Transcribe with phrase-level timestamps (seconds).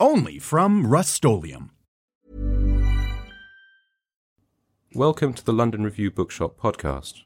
[0.00, 1.70] Only from Rust-Oleum
[4.92, 7.22] Welcome to the London Review Bookshop podcast.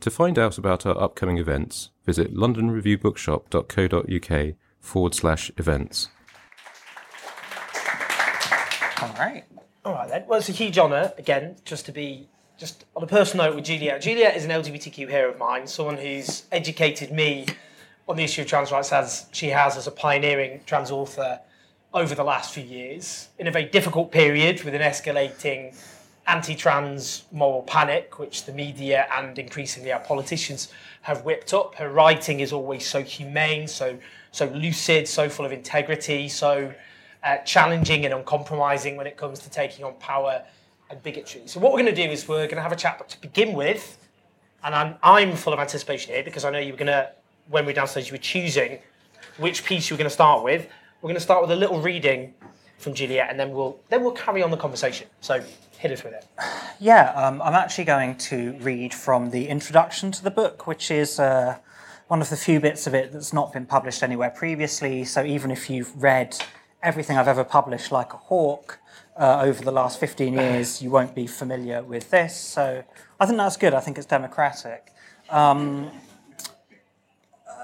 [0.00, 6.08] To find out about our upcoming events, visit londonreviewbookshop.co.uk forward slash events.
[9.00, 9.44] All right.
[9.82, 10.24] All right then.
[10.26, 13.64] Well, it's a huge honour, again, just to be just on a personal note with
[13.64, 14.02] Juliet.
[14.02, 17.46] Juliet is an LGBTQ hero of mine, someone who's educated me
[18.06, 21.40] on the issue of trans rights as she has as a pioneering trans author
[21.96, 25.74] over the last few years in a very difficult period with an escalating
[26.26, 31.74] anti-trans moral panic, which the media and increasingly our politicians have whipped up.
[31.76, 33.98] Her writing is always so humane, so
[34.30, 36.70] so lucid, so full of integrity, so
[37.24, 40.44] uh, challenging and uncompromising when it comes to taking on power
[40.90, 41.40] and bigotry.
[41.46, 43.20] So what we're going to do is we're going to have a chat, but to
[43.22, 43.96] begin with,
[44.62, 47.10] and I'm I'm full of anticipation here because I know you were going to
[47.48, 48.80] when we downstairs you were choosing
[49.38, 50.68] which piece you were going to start with.
[51.02, 52.34] We're going to start with a little reading
[52.78, 55.08] from Juliet, and then we'll then we'll carry on the conversation.
[55.20, 55.42] So
[55.78, 56.26] hit us with it.
[56.80, 61.18] Yeah, um, I'm actually going to read from the introduction to the book, which is
[61.18, 61.56] uh,
[62.08, 65.04] one of the few bits of it that's not been published anywhere previously.
[65.04, 66.36] So even if you've read
[66.82, 68.78] everything I've ever published, like a hawk,
[69.18, 72.36] uh, over the last 15 years, you won't be familiar with this.
[72.36, 72.84] So
[73.18, 73.74] I think that's good.
[73.74, 74.92] I think it's democratic.
[75.30, 75.90] Um,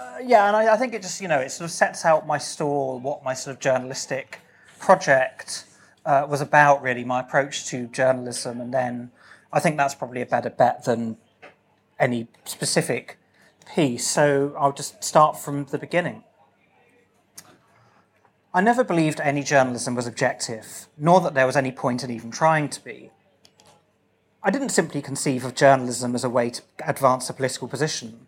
[0.03, 2.27] uh, yeah, and I, I, think it just, you know, it sort of sets out
[2.27, 4.41] my stall, what my sort of journalistic
[4.79, 5.65] project
[6.05, 9.11] uh, was about really my approach to journalism, and then
[9.53, 11.17] I think that's probably a better bet than
[11.99, 13.19] any specific
[13.75, 14.07] piece.
[14.09, 16.25] So I'll just start from the beginning.
[18.55, 22.31] I never believed any journalism was objective, nor that there was any point in even
[22.31, 23.11] trying to be.
[24.43, 28.27] I didn't simply conceive of journalism as a way to advance a political position.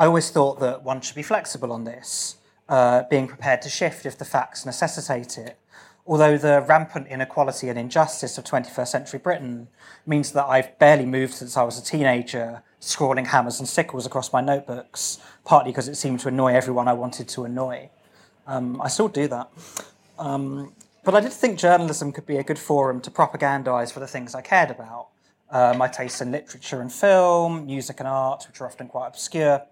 [0.00, 2.36] I always thought that one should be flexible on this,
[2.70, 5.58] uh, being prepared to shift if the facts necessitate it,
[6.06, 9.68] although the rampant inequality and injustice of 21st century Britain
[10.06, 14.32] means that I've barely moved since I was a teenager, scrawling hammers and sickles across
[14.32, 17.90] my notebooks, partly because it seemed to annoy everyone I wanted to annoy.
[18.46, 19.50] Um, I still do that.
[20.18, 20.72] Um,
[21.04, 24.34] but I did think journalism could be a good forum to propagandise for the things
[24.34, 25.08] I cared about.
[25.50, 29.62] Uh, my tastes in literature and film, music and art, which are often quite obscure,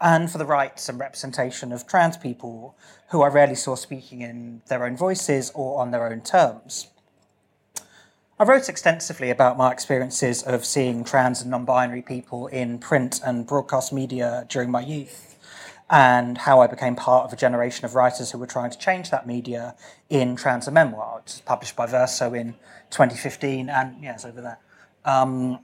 [0.00, 2.76] and for the rights and representation of trans people
[3.10, 6.88] who I rarely saw speaking in their own voices or on their own terms.
[8.38, 13.20] I wrote extensively about my experiences of seeing trans and non binary people in print
[13.24, 15.38] and broadcast media during my youth,
[15.88, 19.08] and how I became part of a generation of writers who were trying to change
[19.10, 19.74] that media
[20.10, 22.52] in Trans a Memoir, which was published by Verso in
[22.90, 24.58] 2015, and yes, over there.
[25.06, 25.60] Um,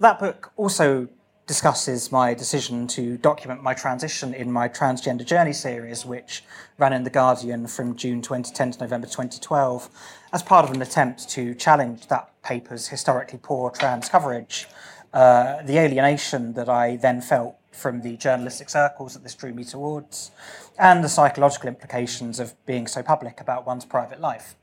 [0.00, 1.08] that book also
[1.50, 6.44] discusses my decision to document my transition in my Transgender Journey series, which
[6.78, 9.88] ran in The Guardian from June 2010 to November 2012,
[10.32, 14.68] as part of an attempt to challenge that paper's historically poor trans coverage.
[15.12, 19.64] Uh, the alienation that I then felt from the journalistic circles that this drew me
[19.64, 20.30] towards,
[20.78, 24.54] and the psychological implications of being so public about one's private life.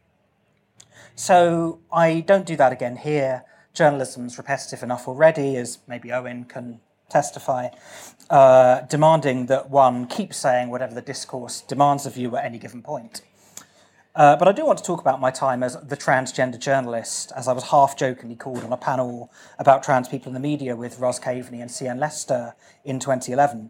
[1.16, 3.44] So I don't do that again here
[3.78, 6.80] journalism's repetitive enough already, as maybe Owen can
[7.10, 7.70] testify,
[8.30, 12.82] uh, demanding that one keep saying whatever the discourse demands of you at any given
[12.82, 13.22] point.
[14.14, 17.48] Uh, but I do want to talk about my time as the transgender journalist, as
[17.48, 20.98] I was half jokingly called on a panel about trans people in the media with
[20.98, 22.00] Roz Kaveney and C.N.
[22.00, 23.70] Lester in 2011.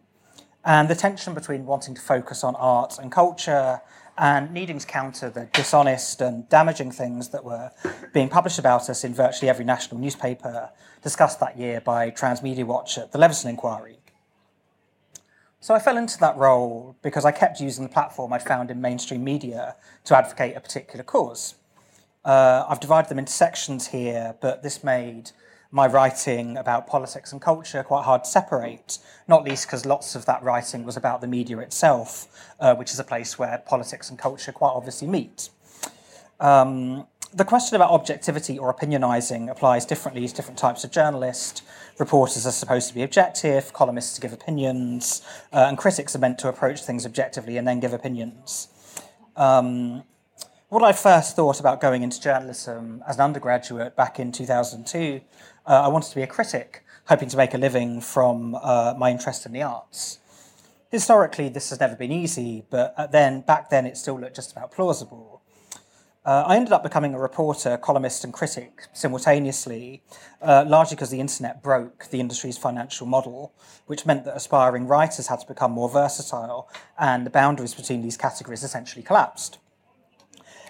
[0.64, 3.82] And the tension between wanting to focus on art and culture
[4.18, 7.72] and needing to counter the dishonest and damaging things that were
[8.14, 10.72] being published about us in virtually every national newspaper
[11.04, 13.98] discussed that year by Transmedia Watch at the Leveson Inquiry.
[15.60, 18.80] So I fell into that role because I kept using the platform I'd found in
[18.80, 19.76] mainstream media
[20.06, 21.56] to advocate a particular cause.
[22.24, 25.32] Uh, I've divided them into sections here, but this made
[25.72, 30.26] my writing about politics and culture quite hard to separate, not least because lots of
[30.26, 32.28] that writing was about the media itself,
[32.60, 35.50] uh, which is a place where politics and culture quite obviously meet.
[36.40, 41.62] Um, the question about objectivity or opinionizing applies differently to different types of journalists.
[42.00, 45.22] Reporters are supposed to be objective, columnists to give opinions,
[45.52, 48.70] uh, and critics are meant to approach things objectively and then give opinions.
[49.36, 50.04] Um,
[50.70, 55.22] what I first thought about going into journalism as an undergraduate back in 2002,
[55.68, 59.12] uh, I wanted to be a critic, hoping to make a living from uh, my
[59.12, 60.20] interest in the arts.
[60.90, 64.54] Historically, this has never been easy, but uh, then back then it still looked just
[64.54, 65.42] about plausible.
[66.26, 70.04] Uh, I ended up becoming a reporter, columnist, and critic simultaneously,
[70.42, 73.54] uh, largely because the internet broke the industry's financial model,
[73.86, 78.18] which meant that aspiring writers had to become more versatile, and the boundaries between these
[78.18, 79.58] categories essentially collapsed.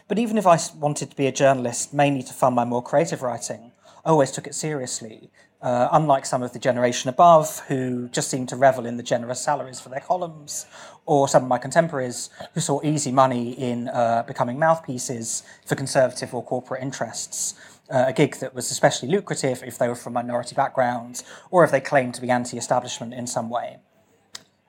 [0.07, 3.21] But even if I wanted to be a journalist mainly to fund my more creative
[3.21, 3.71] writing,
[4.07, 5.30] always took it seriously.
[5.59, 9.42] Uh, unlike some of the generation above, who just seemed to revel in the generous
[9.42, 10.68] salaries for their columns,
[11.07, 16.33] or some of my contemporaries who saw easy money in uh, becoming mouthpieces for conservative
[16.36, 17.56] or corporate interests,
[17.89, 21.71] uh, a gig that was especially lucrative if they were from minority backgrounds or if
[21.71, 23.77] they claimed to be anti establishment in some way.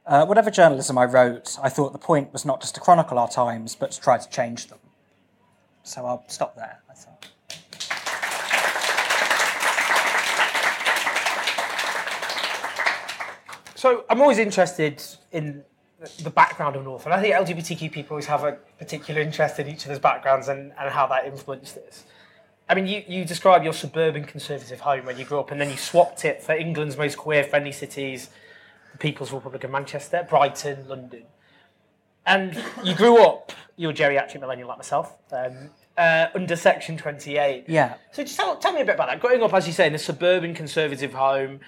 [0.07, 3.29] Uh, whatever journalism I wrote, I thought the point was not just to chronicle our
[3.29, 4.79] times, but to try to change them.
[5.83, 7.29] So I'll stop there, I thought.
[13.79, 15.63] So I'm always interested in
[16.25, 17.11] the background of an author.
[17.11, 20.73] And I think LGBTQ people always have a particular interest in each other's backgrounds and,
[20.77, 22.03] and how that influenced this.
[22.69, 25.71] I mean, you, you describe your suburban conservative home where you grew up, and then
[25.71, 28.31] you swapped it for England's most queer friendly cities,
[28.91, 31.23] the People's Republic of Manchester, Brighton, London.
[32.27, 37.67] And you grew up, you're a geriatric millennial like myself, um, uh, under Section 28.
[37.69, 37.95] Yeah.
[38.11, 39.21] So just tell, tell me a bit about that.
[39.21, 41.61] Growing up, as you say, in a suburban conservative home,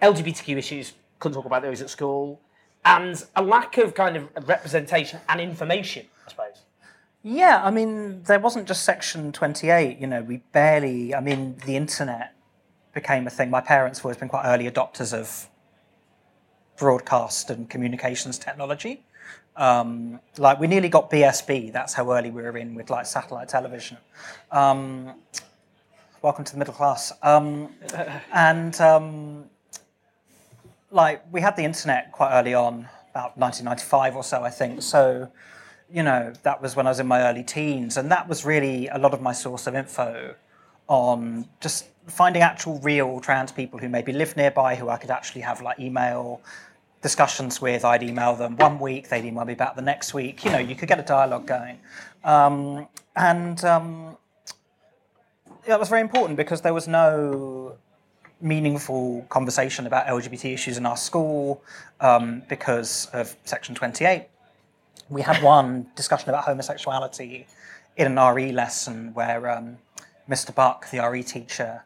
[0.00, 0.92] LGBTQ issues,
[1.24, 2.38] couldn't talk about those at school,
[2.84, 6.62] and a lack of kind of representation and information, I suppose.
[7.22, 11.76] Yeah, I mean, there wasn't just Section 28, you know, we barely, I mean, the
[11.76, 12.34] internet
[12.92, 13.48] became a thing.
[13.48, 15.48] My parents have always been quite early adopters of
[16.76, 19.06] broadcast and communications technology.
[19.56, 21.72] Um, like we nearly got BSB.
[21.72, 23.96] That's how early we were in with like satellite television.
[24.50, 25.14] Um,
[26.20, 27.12] welcome to the middle class.
[27.22, 27.70] Um,
[28.32, 29.44] and um,
[30.94, 34.80] like we had the internet quite early on, about 1995 or so, I think.
[34.80, 35.30] So
[35.92, 38.88] you know that was when I was in my early teens, and that was really
[38.88, 40.34] a lot of my source of info
[40.86, 45.40] on just finding actual real trans people who maybe live nearby who I could actually
[45.40, 46.40] have like email
[47.02, 47.84] discussions with.
[47.84, 50.44] I'd email them one week, they'd email me back the next week.
[50.44, 51.78] You know, you could get a dialogue going.
[52.22, 54.16] Um, and um,
[55.66, 57.76] that was very important because there was no
[58.44, 61.64] meaningful conversation about LGBT issues in our school
[62.00, 64.26] um, because of Section 28.
[65.08, 67.46] We had one discussion about homosexuality
[67.96, 69.40] in an RE lesson where
[70.28, 70.48] Mr.
[70.50, 71.82] Um, Buck, the RE teacher,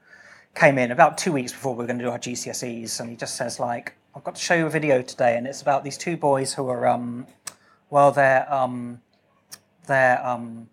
[0.55, 3.17] came in about two weeks before we were going to do our GCSEs, and he
[3.17, 5.97] just says like, I've got to show you a video today, and it's about these
[5.97, 7.27] two boys who are, um,
[7.91, 9.01] well, they're um,
[9.87, 10.69] they're, um,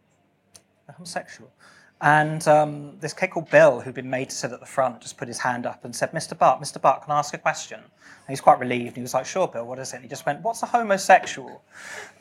[0.87, 1.51] they're homosexual.
[2.01, 5.17] And um, this kid called Bill, who'd been made to sit at the front, just
[5.17, 6.37] put his hand up and said, Mr.
[6.37, 6.79] Bart, Mr.
[6.79, 7.79] Bart, can I ask a question?
[7.79, 8.87] And he's quite relieved.
[8.87, 9.97] And he was like, Sure, Bill, what is it?
[9.97, 11.63] And he just went, What's a homosexual?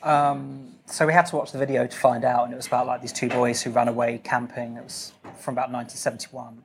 [0.01, 2.45] Um, so we had to watch the video to find out.
[2.45, 4.77] And it was about like these two boys who ran away camping.
[4.77, 6.63] It was from about 1971.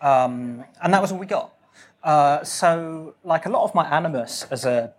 [0.00, 1.54] Um, and that was all we got.
[2.02, 4.94] Uh, so, like a lot of my animus as a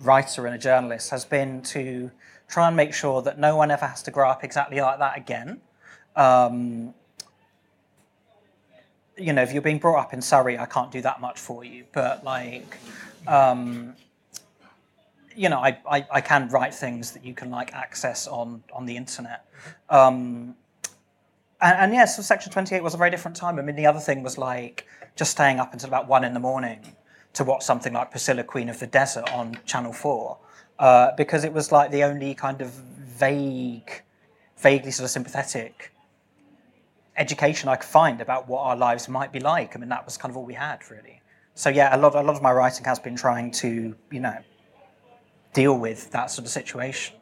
[0.00, 2.10] writer and a journalist has been to
[2.48, 5.16] try and make sure that no one ever has to grow up exactly like that
[5.16, 5.60] again.
[6.16, 6.94] Um,
[9.18, 11.64] you know, if you're being brought up in Surrey, I can't do that much for
[11.64, 11.84] you.
[11.92, 12.76] But like,
[13.26, 13.94] um,
[15.34, 18.86] you know, I, I, I, can write things that you can like access on on
[18.86, 19.46] the internet.
[19.90, 20.54] Um,
[21.60, 23.58] and, and yeah, so Section 28 was a very different time.
[23.58, 26.40] I mean, the other thing was like just staying up until about one in the
[26.40, 26.96] morning
[27.34, 30.38] to watch something like Priscilla, Queen of the Desert on Channel 4,
[30.78, 34.02] uh, because it was like the only kind of vague,
[34.56, 35.92] vaguely sort of sympathetic
[37.16, 39.76] education I could find about what our lives might be like.
[39.76, 41.22] I mean, that was kind of all we had, really.
[41.54, 44.36] So yeah, a lot, a lot of my writing has been trying to, you know,
[45.52, 47.16] deal with that sort of situation.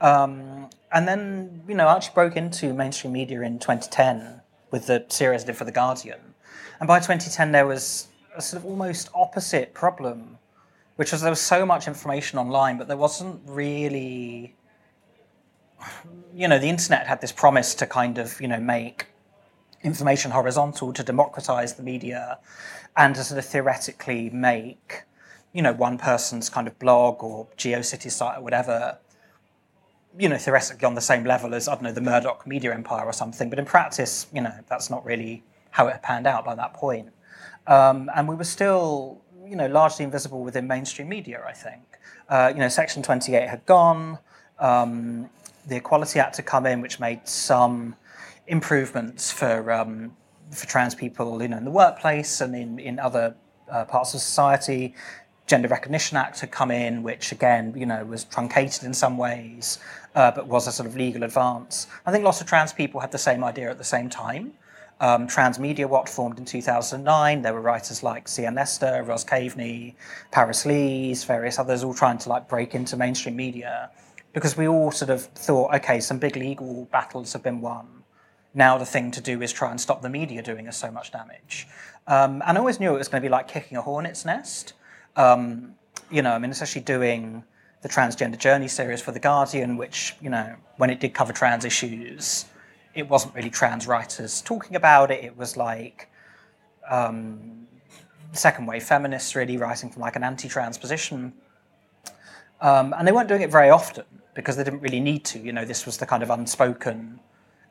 [0.00, 5.06] Um, and then, you know, I actually broke into mainstream media in 2010 with the
[5.08, 6.20] series I did for The Guardian.
[6.80, 10.38] And by 2010, there was a sort of almost opposite problem
[10.96, 14.54] which was there was so much information online, but there wasn't really,
[16.34, 19.06] you know, the internet had this promise to kind of, you know, make
[19.82, 22.38] information horizontal, to democratize the media,
[22.96, 25.02] and to sort of theoretically make,
[25.52, 28.98] you know, one person's kind of blog or GeoCities site or whatever,
[30.18, 33.04] you know, theoretically on the same level as, I don't know, the Murdoch media empire
[33.04, 33.48] or something.
[33.48, 37.08] But in practice, you know, that's not really how it panned out by that point.
[37.66, 41.82] Um, and we were still, you know, largely invisible within mainstream media, I think.
[42.28, 44.18] Uh, you know, Section 28 had gone.
[44.58, 45.30] Um,
[45.66, 47.96] the Equality Act had come in, which made some
[48.46, 50.16] improvements for um,
[50.50, 53.34] for trans people, you know, in the workplace and in in other
[53.70, 54.94] uh, parts of society.
[55.46, 59.78] Gender Recognition Act had come in, which again, you know, was truncated in some ways,
[60.14, 61.88] uh, but was a sort of legal advance.
[62.06, 64.52] I think lots of trans people had the same idea at the same time.
[65.00, 67.42] Um, Transmedia Watch formed in 2009.
[67.42, 68.54] There were writers like C.N.
[68.54, 69.94] Lester, Roz Kaveney,
[70.30, 73.90] Paris Lees, various others, all trying to like break into mainstream media,
[74.32, 78.01] because we all sort of thought, okay, some big legal battles have been won.
[78.54, 81.12] Now the thing to do is try and stop the media doing us so much
[81.12, 81.66] damage.
[82.06, 84.74] Um, and I always knew it was going to be like kicking a hornet's nest.
[85.16, 85.74] Um,
[86.10, 87.44] you know, I mean, especially doing
[87.82, 91.64] the transgender journey series for the Guardian, which you know, when it did cover trans
[91.64, 92.46] issues
[92.94, 95.24] it wasn't really trans writers talking about it.
[95.24, 96.10] It was like
[96.90, 97.66] um,
[98.32, 101.32] second wave feminists really writing from like an anti-trans position,
[102.60, 104.04] um, and they weren't doing it very often
[104.34, 105.38] because they didn't really need to.
[105.38, 107.20] You know, this was the kind of unspoken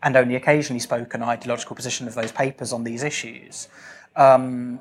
[0.03, 3.67] and only occasionally spoken ideological position of those papers on these issues.
[4.15, 4.79] Um,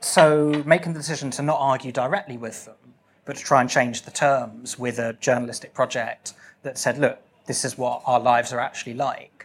[0.00, 4.02] so making the decision to not argue directly with them, but to try and change
[4.02, 8.60] the terms with a journalistic project that said, look, this is what our lives are
[8.60, 9.40] actually like,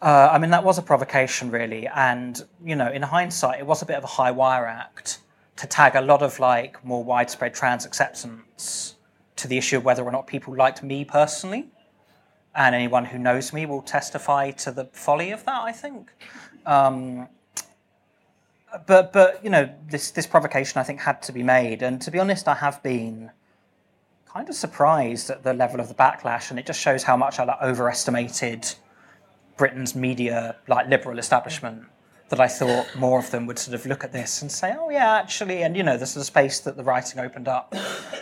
[0.00, 1.88] uh, I mean, that was a provocation, really.
[1.88, 5.18] And, you know, in hindsight, it was a bit of a high wire act
[5.56, 8.94] to tag a lot of like more widespread trans acceptance
[9.34, 11.68] to the issue of whether or not people liked me personally.
[12.58, 16.10] And anyone who knows me will testify to the folly of that, I think.
[16.66, 17.28] Um,
[18.84, 21.82] but, but you know, this, this provocation, I think, had to be made.
[21.82, 23.30] And to be honest, I have been
[24.26, 26.50] kind of surprised at the level of the backlash.
[26.50, 28.74] And it just shows how much I like, overestimated
[29.56, 31.84] Britain's media, like liberal establishment,
[32.28, 34.90] that I thought more of them would sort of look at this and say, oh,
[34.90, 37.74] yeah, actually, and you know, this is a space that the writing opened up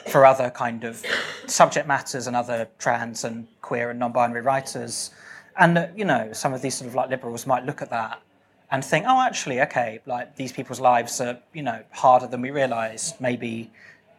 [0.08, 1.04] for other kind of
[1.46, 5.10] subject matters and other trans and queer and non binary writers.
[5.58, 8.22] And, you know, some of these sort of like liberals might look at that
[8.70, 12.50] and think, oh, actually, okay, like these people's lives are, you know, harder than we
[12.50, 13.14] realize.
[13.20, 13.70] Maybe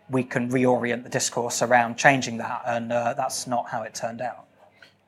[0.10, 2.64] we can reorient the discourse around changing that.
[2.66, 4.46] And uh, that's not how it turned out.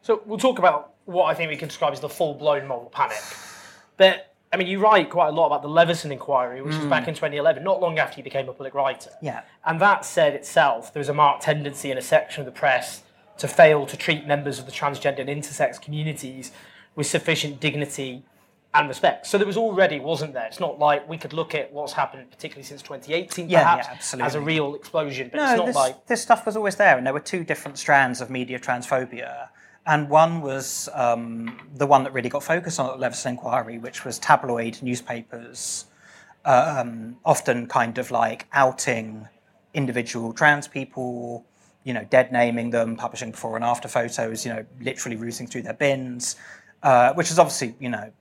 [0.01, 2.89] So we'll talk about what I think we can describe as the full blown moral
[2.89, 3.17] panic.
[3.97, 6.79] But I mean, you write quite a lot about the Leveson inquiry, which mm.
[6.79, 9.11] was back in 2011, not long after you became a public writer.
[9.21, 9.43] Yeah.
[9.65, 13.03] And that said itself, there was a marked tendency in a section of the press
[13.37, 16.51] to fail to treat members of the transgender and intersex communities
[16.95, 18.23] with sufficient dignity
[18.73, 19.25] and respect.
[19.27, 20.45] So there was already, wasn't there?
[20.45, 24.25] It's not like we could look at what's happened, particularly since 2018, yeah, perhaps, yeah,
[24.25, 25.29] as a real explosion.
[25.31, 27.43] But no, it's not this, like this stuff was always there, and there were two
[27.43, 29.49] different strands of media transphobia
[29.89, 34.05] and one was um, the one that really got focused on the Leveson inquiry, which
[34.05, 35.85] was tabloid newspapers,
[36.45, 39.27] um, often kind of like outing
[39.73, 41.43] individual trans people,
[41.83, 45.63] you know, dead naming them, publishing before and after photos, you know, literally rooting through
[45.63, 46.35] their bins,
[46.83, 48.11] uh, which is obviously, you know,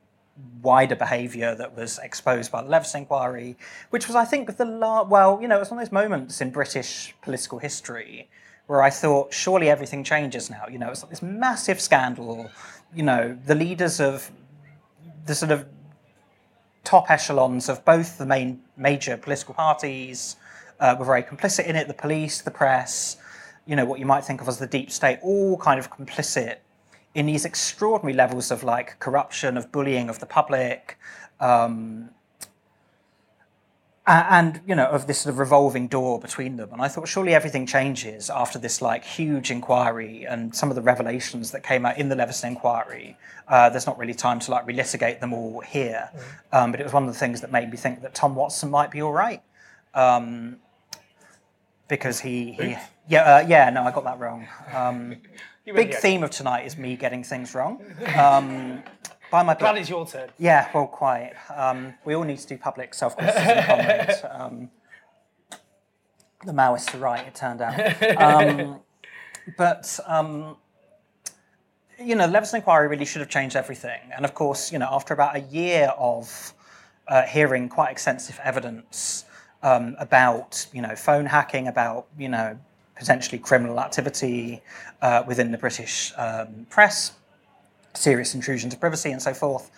[0.63, 3.59] wider behaviour that was exposed by the Leveson inquiry,
[3.91, 6.51] which was, I think, the well, you know, it was one of those moments in
[6.51, 8.31] British political history
[8.69, 10.67] where I thought, surely everything changes now.
[10.71, 12.51] You know, it's like this massive scandal.
[12.95, 14.31] You know, the leaders of
[15.27, 15.67] the sort of
[16.85, 20.37] top echelons of both the main major political parties
[20.81, 21.89] uh, were very complicit in it.
[21.89, 23.17] The police, the press,
[23.67, 26.57] you know, what you might think of as the deep state, all kind of complicit
[27.15, 30.99] in these extraordinary levels of like corruption, of bullying of the public,
[31.41, 32.11] um,
[34.09, 36.71] and you know of this sort of revolving door between them.
[36.73, 40.83] And i thought surely everything changes after this like huge inquiry and some of the
[40.83, 43.17] revelations that came out in the leveson inquiry.
[43.47, 46.11] Uh, there's not really time to like relitigate them all here.
[46.53, 46.59] Mm.
[46.59, 48.71] um, but it was one of the things that made me think that tom watson
[48.71, 49.43] might be all right.
[49.95, 50.57] Um,
[51.89, 52.77] because he, he
[53.09, 54.47] yeah uh, yeah no i got that wrong.
[54.75, 55.17] Um,
[55.75, 57.83] big theme of tonight is me getting things wrong.
[58.17, 58.83] Um,
[59.31, 60.31] by my Glad it's your turn.
[60.39, 61.33] Yeah, well, quite.
[61.55, 64.71] Um, we all need to do public self criticism um,
[66.45, 67.79] the Maoists are right, it turned out.
[68.21, 68.81] Um,
[69.57, 70.57] but, um,
[71.99, 74.01] you know, the Leveson inquiry really should have changed everything.
[74.15, 76.55] And of course, you know, after about a year of
[77.09, 79.25] uh, hearing quite extensive evidence,
[79.63, 82.57] um, about you know phone hacking, about you know
[82.95, 84.63] potentially criminal activity
[85.03, 87.13] uh, within the British um, press,
[87.99, 89.71] serious intrusion to privacy, and so forth.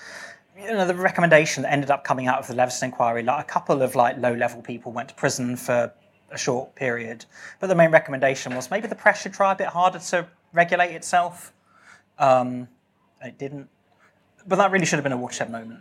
[0.58, 3.48] You know, the recommendation that ended up coming out of the Leveson inquiry, like a
[3.48, 5.92] couple of like low-level people went to prison for
[6.30, 7.24] a short period,
[7.58, 10.94] but the main recommendation was maybe the press should try a bit harder to regulate
[10.94, 11.52] itself.
[12.18, 12.68] Um,
[13.22, 13.68] it didn't,
[14.46, 15.80] but that really should have been a watershed moment.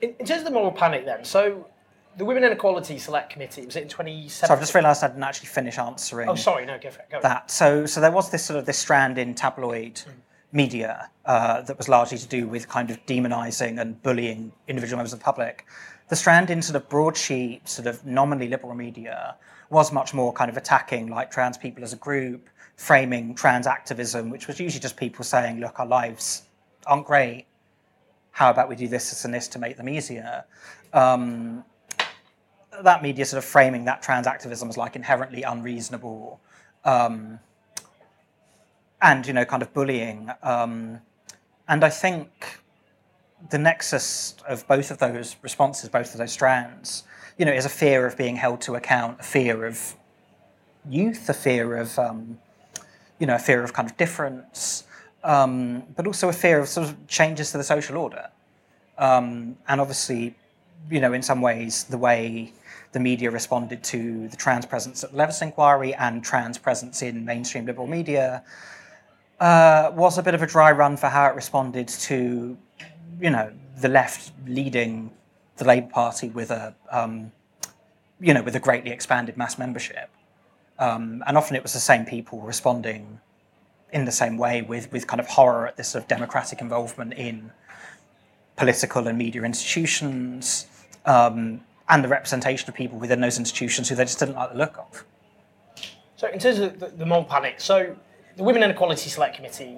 [0.00, 1.66] In, in terms of the moral panic, then, so
[2.16, 4.48] the Women Inequality Select Committee was it in 2017?
[4.48, 6.28] So I've just realised I didn't actually finish answering.
[6.28, 7.10] Oh, sorry, no, go for it.
[7.10, 7.50] Go that.
[7.50, 10.12] So, so there was this sort of this strand in tabloid mm.
[10.52, 15.12] Media uh, that was largely to do with kind of demonising and bullying individual members
[15.12, 15.66] of the public.
[16.08, 19.36] The strand in sort of broadsheet, sort of nominally liberal media
[19.70, 24.30] was much more kind of attacking like trans people as a group, framing trans activism,
[24.30, 26.42] which was usually just people saying, "Look, our lives
[26.86, 27.46] aren't great.
[28.32, 30.44] How about we do this, this, and this to make them easier?"
[30.92, 31.64] Um,
[32.82, 36.40] that media sort of framing that trans activism as like inherently unreasonable
[36.84, 37.38] um,
[39.02, 40.30] and you know kind of bullying.
[40.42, 41.00] Um,
[41.70, 42.28] and i think
[43.48, 47.04] the nexus of both of those responses both of those strands
[47.38, 49.94] you know is a fear of being held to account a fear of
[50.88, 52.38] youth a fear of um,
[53.18, 54.84] you know a fear of kind of difference
[55.22, 58.30] um, but also a fear of sort of changes to the social order.
[58.96, 60.34] Um, and obviously
[60.90, 62.52] you know in some ways the way
[62.92, 67.24] the media responded to the trans presence at the Leveson inquiry and trans presence in
[67.24, 68.42] mainstream liberal media
[69.40, 72.56] uh, was a bit of a dry run for how it responded to,
[73.20, 75.10] you know, the left leading
[75.56, 77.32] the Labour Party with a, um,
[78.20, 80.10] you know, with a greatly expanded mass membership.
[80.78, 83.20] Um, and often it was the same people responding
[83.92, 87.14] in the same way with, with kind of horror at this sort of democratic involvement
[87.14, 87.50] in
[88.56, 90.66] political and media institutions,
[91.06, 94.58] um, and the representation of people within those institutions who they just didn't like the
[94.58, 95.04] look of.
[96.16, 97.96] So, in terms of the, the panic, so
[98.40, 99.76] the Women Inequality Select Committee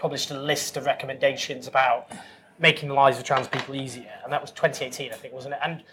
[0.00, 2.10] published a list of recommendations about
[2.58, 5.60] making the lives of trans people easier, and that was 2018, I think, wasn't it?
[5.62, 5.84] And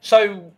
[0.00, 0.50] so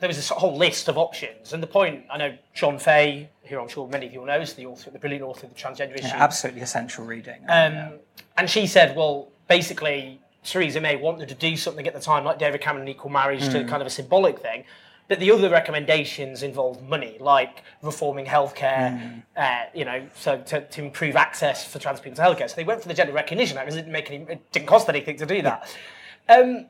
[0.00, 3.60] there was this whole list of options, and the point I know Shon Faye, who
[3.60, 5.60] I'm sure many of you all know, is the author, the brilliant author of the
[5.60, 6.08] transgender issue.
[6.08, 7.42] Yeah, absolutely essential reading.
[7.42, 7.90] Um, yeah.
[8.36, 12.40] And she said, well, basically, Theresa May wanted to do something at the time, like
[12.40, 13.52] David Cameron equal marriage, mm.
[13.52, 14.64] to kind of a symbolic thing.
[15.08, 19.22] But the other recommendations involved money, like reforming healthcare, mm.
[19.36, 22.50] uh, you know, so to, to, improve access for trans people to healthcare.
[22.50, 24.66] So they went for the Gender Recognition Act because it didn't make any, it didn't
[24.66, 25.76] cost anything to do that.
[26.28, 26.66] Um,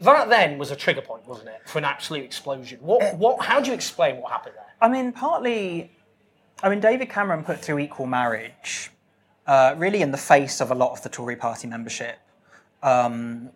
[0.00, 2.80] that then was a trigger point, wasn't it, for an absolute explosion?
[2.80, 4.66] What, uh, what, how do you explain what happened there?
[4.80, 5.92] I mean, partly,
[6.64, 8.90] I mean, David Cameron put through equal marriage
[9.46, 12.18] uh, really in the face of a lot of the Tory party membership
[12.82, 13.50] um,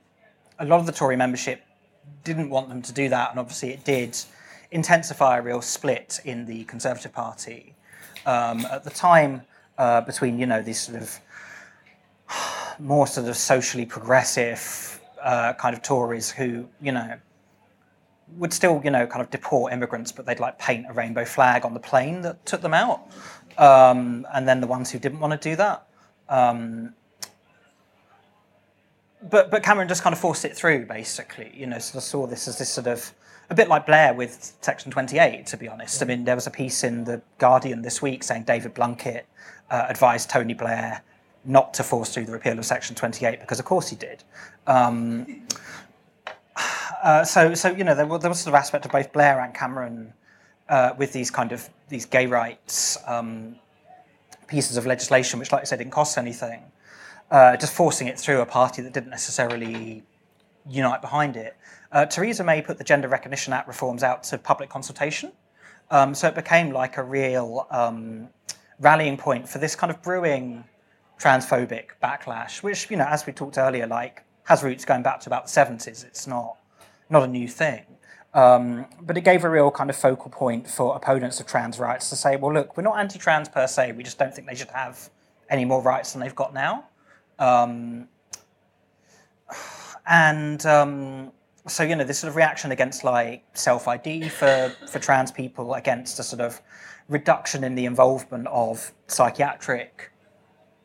[0.59, 1.63] a lot of the Tory membership
[2.25, 4.17] didn't want them to do that, and obviously it did
[4.71, 7.75] intensify a real split in the Conservative Party.
[8.27, 9.43] Um, at the time,
[9.79, 11.21] uh, between you know these sort of
[12.79, 17.17] more sort of socially progressive uh, kind of Tories who you know
[18.37, 21.65] would still you know kind of deport immigrants, but they'd like paint a rainbow flag
[21.65, 23.09] on the plane that took them out,
[23.59, 25.87] um, and then the ones who didn't want to do that.
[26.29, 26.95] Um,
[29.31, 31.53] but but Cameron just kind of forced it through, basically.
[31.55, 33.13] You know, sort of saw this as this sort of
[33.51, 36.03] a bit like Blair with Section 28, to be honest.
[36.03, 39.23] I mean, there was a piece in the Guardian this week saying David Blunkett
[39.71, 41.03] uh, advised Tony Blair
[41.45, 44.25] not to force through the repeal of Section 28 because, of course, he did.
[44.67, 45.43] Um,
[47.05, 49.41] uh, so, so you know, there was, there was sort of aspect of both Blair
[49.41, 50.13] and Cameron
[50.69, 53.55] uh, with these kind of these gay rights um,
[54.49, 56.65] pieces of legislation, which, like I said, didn't cost anything
[57.31, 60.05] uh, just forcing it through a party that didn't necessarily
[60.69, 61.57] unite behind it.
[61.93, 65.33] Uh, Theresa May put the Gender Recognition Act reforms out to public consultation.
[65.91, 68.29] Um, so it became like a real um,
[68.81, 70.65] rallying point for this kind of brewing
[71.21, 75.29] transphobic backlash, which, you know, as we talked earlier, like has roots going back to
[75.29, 76.05] about the 70s.
[76.05, 76.57] It's not,
[77.09, 77.85] not a new thing.
[78.35, 82.11] Um, but it gave a real kind of focal point for opponents of trans rights
[82.11, 84.55] to say, well, look, we're not anti trans per se, we just don't think they
[84.55, 85.09] should have
[85.49, 86.85] any more rights than they've got now.
[87.39, 88.09] Um,
[90.07, 91.33] and um,
[91.67, 95.75] so, you know, this sort of reaction against like self ID for, for trans people,
[95.75, 96.61] against a sort of
[97.09, 100.13] reduction in the involvement of psychiatric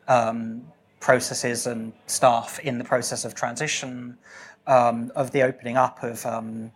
[0.08, 0.66] um,
[1.00, 4.18] processes and staff in the process of transition,
[4.66, 6.70] um, of the opening up of um,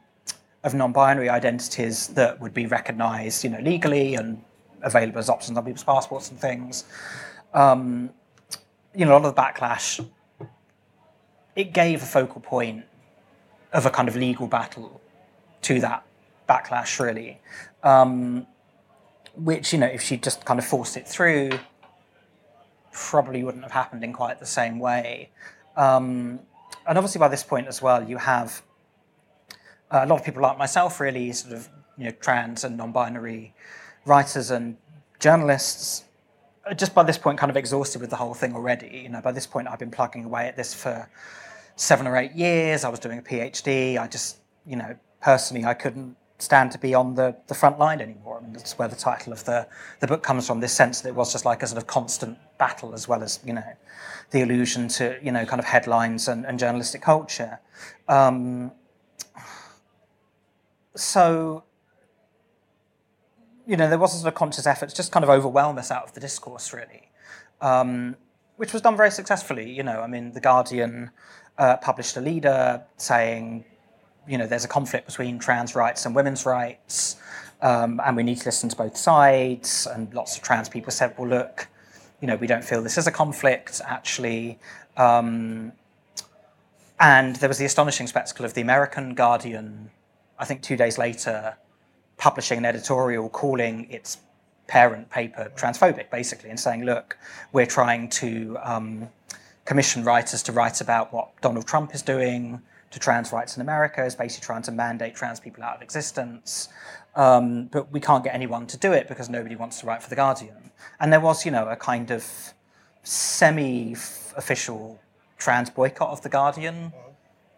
[0.64, 4.42] of non-binary identities that would be recognised, you know, legally and
[4.82, 6.84] available as options on people's passports and things.
[8.96, 10.04] You know, a lot of the backlash,
[11.54, 12.84] it gave a focal point
[13.72, 15.00] of a kind of legal battle
[15.62, 16.04] to that
[16.48, 17.40] backlash, really.
[17.82, 18.46] Um,
[19.36, 21.50] which, you know, if she just kind of forced it through,
[22.90, 25.28] probably wouldn't have happened in quite the same way.
[25.76, 26.40] Um,
[26.86, 28.62] and obviously, by this point as well, you have
[29.90, 32.92] uh, a lot of people like myself, really, sort of, you know, trans and non
[32.92, 33.54] binary
[34.06, 34.78] writers and
[35.20, 36.05] journalists
[36.74, 39.02] just by this point kind of exhausted with the whole thing already.
[39.04, 41.08] You know, by this point I've been plugging away at this for
[41.76, 42.84] seven or eight years.
[42.84, 43.98] I was doing a PhD.
[43.98, 48.00] I just, you know, personally I couldn't stand to be on the, the front line
[48.00, 48.38] anymore.
[48.38, 49.66] I mean, that's where the title of the,
[50.00, 52.38] the book comes from, this sense that it was just like a sort of constant
[52.58, 53.64] battle as well as, you know,
[54.32, 57.58] the allusion to, you know, kind of headlines and, and journalistic culture.
[58.08, 58.72] Um,
[60.94, 61.64] so
[63.66, 65.90] you know, there was a sort of conscious effort to just kind of overwhelm us
[65.90, 67.10] out of the discourse, really,
[67.60, 68.16] um,
[68.56, 69.70] which was done very successfully.
[69.70, 71.10] You know, I mean, The Guardian
[71.58, 73.64] uh, published a leader saying,
[74.28, 77.16] you know, there's a conflict between trans rights and women's rights,
[77.60, 79.86] um, and we need to listen to both sides.
[79.86, 81.68] And lots of trans people said, well, look,
[82.20, 84.58] you know, we don't feel this is a conflict, actually.
[84.96, 85.72] Um,
[86.98, 89.90] and there was the astonishing spectacle of the American Guardian,
[90.38, 91.56] I think two days later,
[92.18, 94.18] publishing an editorial calling its
[94.66, 97.16] parent paper transphobic, basically, and saying, look,
[97.52, 99.08] we're trying to um,
[99.64, 104.04] commission writers to write about what Donald Trump is doing to trans rights in America,
[104.04, 106.68] is basically trying to mandate trans people out of existence.
[107.14, 110.10] Um, but we can't get anyone to do it because nobody wants to write for
[110.10, 110.70] The Guardian.
[111.00, 112.24] And there was, you know, a kind of
[113.02, 113.92] semi
[114.36, 115.00] official
[115.38, 116.92] trans boycott of The Guardian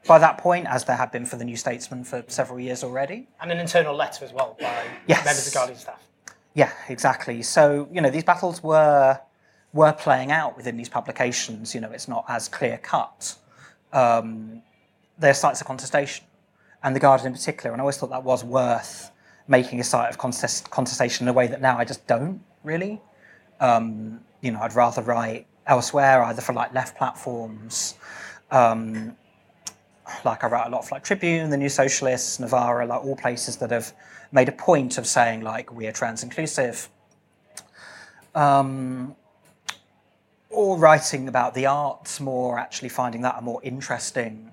[0.08, 3.28] by that point, as there had been for the New Statesman for several years already.
[3.40, 5.24] And an internal letter as well by yes.
[5.24, 6.02] members of Guardian staff.
[6.54, 7.42] Yeah, exactly.
[7.42, 9.20] So, you know, these battles were
[9.74, 11.74] were playing out within these publications.
[11.74, 13.36] You know, it's not as clear cut.
[13.92, 14.62] Um,
[15.18, 16.24] they're sites of contestation,
[16.82, 17.72] and the Guardian in particular.
[17.72, 19.12] And I always thought that was worth
[19.46, 23.00] making a site of contest- contestation in a way that now I just don't really.
[23.60, 27.94] Um, you know, I'd rather write elsewhere, either for like left platforms.
[28.50, 29.16] Um,
[30.24, 33.56] like I write a lot for like Tribune, the New Socialists, Novara, like all places
[33.58, 33.92] that have
[34.32, 36.88] made a point of saying like we are trans inclusive.
[38.34, 39.16] Um,
[40.50, 44.50] or writing about the arts more, actually finding that a more interesting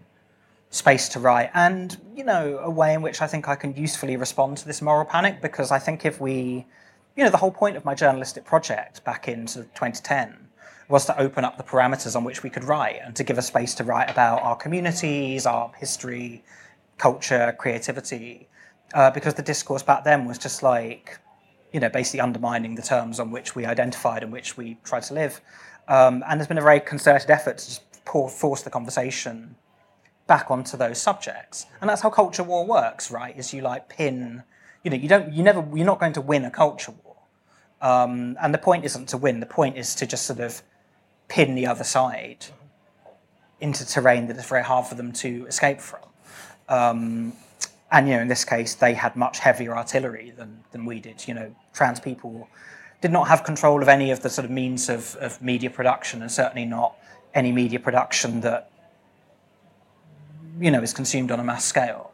[0.69, 4.17] space to write, and you know, a way in which I think I can usefully
[4.17, 6.65] respond to this moral panic because I think if we,
[7.15, 10.44] you know, the whole point of my journalistic project back in sort of 2010
[10.87, 13.41] was to open up the parameters on which we could write and to give a
[13.41, 16.43] space to write about our communities, our history,
[16.97, 18.47] culture, creativity.
[18.93, 21.19] Uh, because the discourse back then was just like,
[21.73, 25.13] you know, basically undermining the terms on which we identified and which we tried to
[25.13, 25.41] live.
[25.87, 29.55] Um, and there's been a very concerted effort to just pour, force the conversation
[30.27, 31.65] back onto those subjects.
[31.81, 33.35] And that's how culture war works, right?
[33.37, 34.43] Is you like pin,
[34.83, 37.15] you know, you don't, you never, you're not going to win a culture war.
[37.81, 39.39] Um, and the point isn't to win.
[39.39, 40.61] The point is to just sort of
[41.27, 42.45] pin the other side
[43.59, 45.99] into terrain that is very hard for them to escape from.
[46.69, 47.33] Um,
[47.91, 51.27] and you know, in this case, they had much heavier artillery than, than we did.
[51.27, 52.49] You know, trans people
[53.01, 56.21] did not have control of any of the sort of means of, of media production,
[56.21, 56.95] and certainly not
[57.33, 58.71] any media production that
[60.59, 62.11] you know is consumed on a mass scale.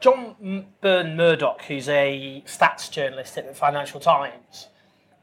[0.00, 4.68] John Burn-Murdoch, who's a stats journalist at the Financial Times,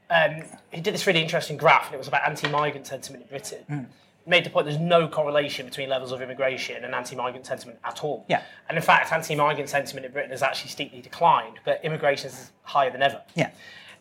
[0.09, 3.65] um, he did this really interesting graph, and it was about anti-migrant sentiment in Britain.
[3.69, 3.85] Mm.
[4.25, 8.25] Made the point there's no correlation between levels of immigration and anti-migrant sentiment at all.
[8.29, 8.41] Yeah.
[8.69, 12.89] And in fact, anti-migrant sentiment in Britain has actually steeply declined, but immigration is higher
[12.89, 13.21] than ever.
[13.35, 13.51] Yeah.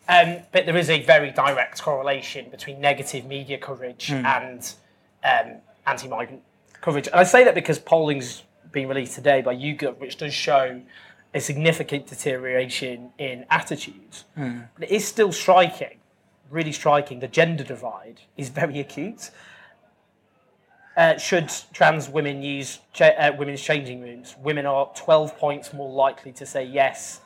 [0.08, 4.24] Um, but there is a very direct correlation between negative media coverage mm.
[4.24, 4.74] and
[5.24, 6.42] um, anti-migrant
[6.80, 7.08] coverage.
[7.08, 10.80] And I say that because polling's been released today by YouGov, which does show
[11.34, 14.24] a significant deterioration in attitudes.
[14.36, 14.68] Mm.
[14.74, 15.98] But it is still striking
[16.52, 19.30] really striking, the gender divide is very acute.
[20.96, 24.36] Uh, should trans women use cha- uh, women's changing rooms?
[24.38, 27.22] Women are 12 points more likely to say yes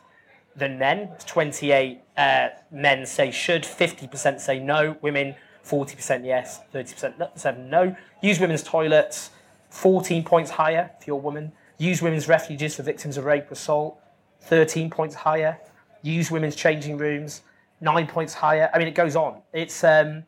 [0.54, 1.10] than men.
[1.26, 4.96] 28 uh, men say should, 50% say no.
[5.02, 7.96] Women, 40% yes, 30% no.
[8.22, 9.30] Use women's toilets,
[9.70, 11.50] 14 points higher if you're a woman.
[11.78, 13.98] Use women's refuges for victims of rape assault,
[14.42, 15.58] 13 points higher.
[16.02, 17.42] Use women's changing rooms,
[17.80, 18.70] nine points higher.
[18.72, 19.42] I mean, it goes on.
[19.52, 20.24] It's um,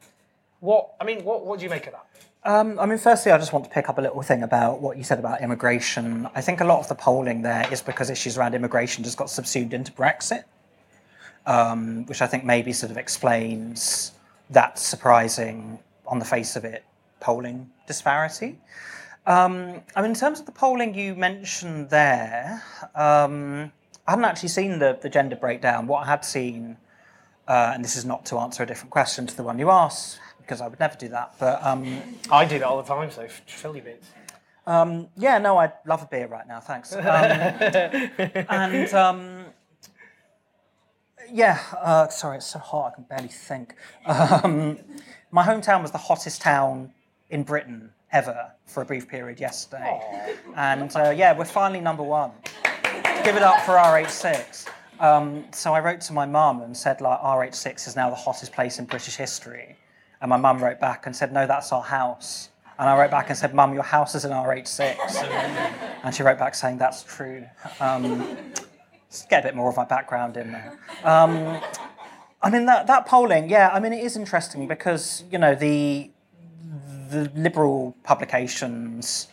[0.61, 1.25] what I mean.
[1.25, 2.05] What what do you make of that?
[2.45, 4.97] Um, I mean, firstly, I just want to pick up a little thing about what
[4.97, 6.29] you said about immigration.
[6.35, 9.29] I think a lot of the polling there is because issues around immigration just got
[9.29, 10.45] subsumed into Brexit,
[11.47, 14.13] um, which I think maybe sort of explains
[14.51, 16.85] that surprising, on the face of it,
[17.21, 18.59] polling disparity.
[19.29, 22.63] Um, I mean, in terms of the polling you mentioned there,
[22.95, 23.71] um,
[24.07, 25.87] I hadn't actually seen the, the gender breakdown.
[25.87, 26.79] What I had seen,
[27.47, 30.19] uh, and this is not to answer a different question to the one you asked,
[30.39, 33.29] because I would never do that, but um, I do that all the time, so
[33.29, 34.09] fill your bits.
[34.67, 36.95] um, yeah, no, I'd love a beer right now, thanks.
[36.95, 39.45] Um, and um,
[41.31, 43.75] yeah, uh, sorry, it's so hot I can barely think.
[44.07, 44.79] Um,
[45.31, 46.95] my hometown was the hottest town
[47.29, 50.01] in Britain ever for a brief period yesterday.
[50.57, 52.33] And uh, yeah, we're finally number one.
[53.25, 54.69] Give it up for RH6.
[55.01, 58.53] Um, so I wrote to my mum and said, like, RH6 is now the hottest
[58.53, 59.77] place in British history.
[60.21, 62.49] And my mum wrote back and said, no, that's our house.
[62.79, 65.17] And I wrote back and said, Mum, your house is in RH6.
[66.05, 67.45] and she wrote back saying, that's true.
[67.81, 68.37] Um,
[69.29, 70.79] get a bit more of my background in there.
[71.03, 71.61] Um,
[72.41, 76.13] I mean, that, that polling, yeah, I mean, it is interesting because, you know, the,
[77.11, 79.29] the liberal publications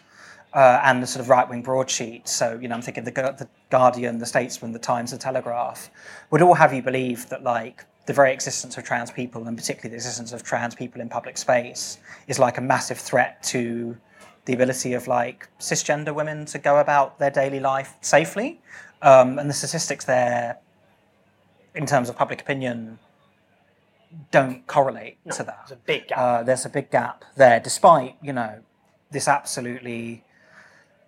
[0.53, 3.47] uh, and the sort of right wing broadsheets, so, you know, I'm thinking the, the
[3.69, 5.89] Guardian, the Statesman, the Times, the Telegraph,
[6.31, 9.89] would all have you believe that, like, the very existence of trans people, and particularly
[9.89, 13.97] the existence of trans people in public space, is like a massive threat to
[14.45, 18.61] the ability of like cisgender women to go about their daily life safely.
[19.01, 20.57] Um, and the statistics there,
[21.73, 22.99] in terms of public opinion,
[24.31, 25.65] don't correlate to that.
[25.67, 26.17] There's a big gap.
[26.17, 28.61] Uh, there's a big gap there, despite you know
[29.11, 30.23] this absolutely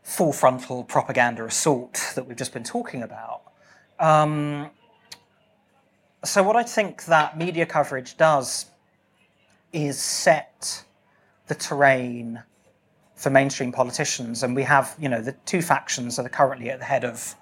[0.03, 3.41] full frontal propaganda assault that we've just been talking about.
[3.99, 4.69] Um,
[6.23, 8.67] so what I think that media coverage does
[9.73, 10.83] is set
[11.47, 12.41] the terrain
[13.15, 16.79] for mainstream politicians, and we have you know the two factions that are currently at
[16.79, 17.35] the head of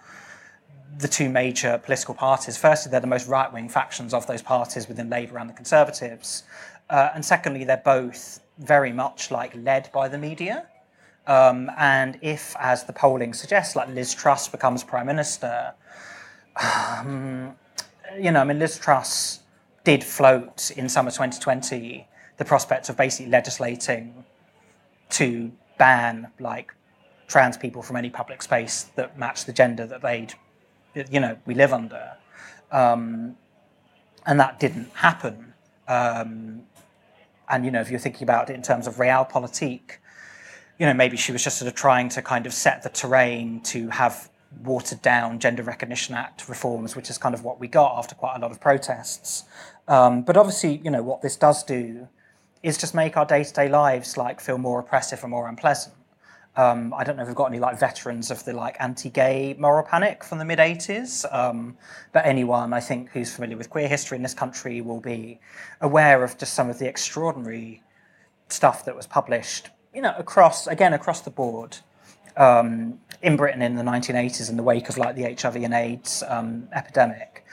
[0.97, 2.57] the two major political parties.
[2.57, 6.43] Firstly, they're the most right wing factions of those parties within Labour and the Conservatives.
[6.89, 10.67] Uh, and secondly, they're both very much like led by the media.
[11.27, 15.73] Um, and if, as the polling suggests, like Liz Truss becomes prime minister,
[16.61, 17.55] um,
[18.19, 19.39] you know, I mean, Liz Truss
[19.83, 24.25] did float in summer 2020 the prospect of basically legislating
[25.09, 26.73] to ban like
[27.27, 30.33] trans people from any public space that matched the gender that they'd
[31.09, 32.17] you know we live under.
[32.71, 33.37] Um,
[34.25, 35.53] and that didn't happen.
[35.87, 36.63] Um,
[37.49, 39.97] and you know if you're thinking about it in terms of realpolitik
[40.79, 43.61] you know maybe she was just sort of trying to kind of set the terrain
[43.61, 44.29] to have
[44.63, 48.35] watered down gender recognition act reforms which is kind of what we got after quite
[48.35, 49.43] a lot of protests.
[49.87, 52.07] Um, but obviously you know what this does do
[52.63, 55.93] is just make our day-to-day lives like feel more oppressive and more unpleasant
[56.57, 59.83] um, I don't know if we've got any like veterans of the like anti-gay moral
[59.83, 61.77] panic from the mid '80s, um,
[62.13, 65.39] but anyone I think who's familiar with queer history in this country will be
[65.81, 67.83] aware of just some of the extraordinary
[68.47, 71.77] stuff that was published, you know, across again across the board
[72.37, 76.23] um, in Britain in the 1980s in the wake of like the HIV and AIDS
[76.27, 77.45] um, epidemic.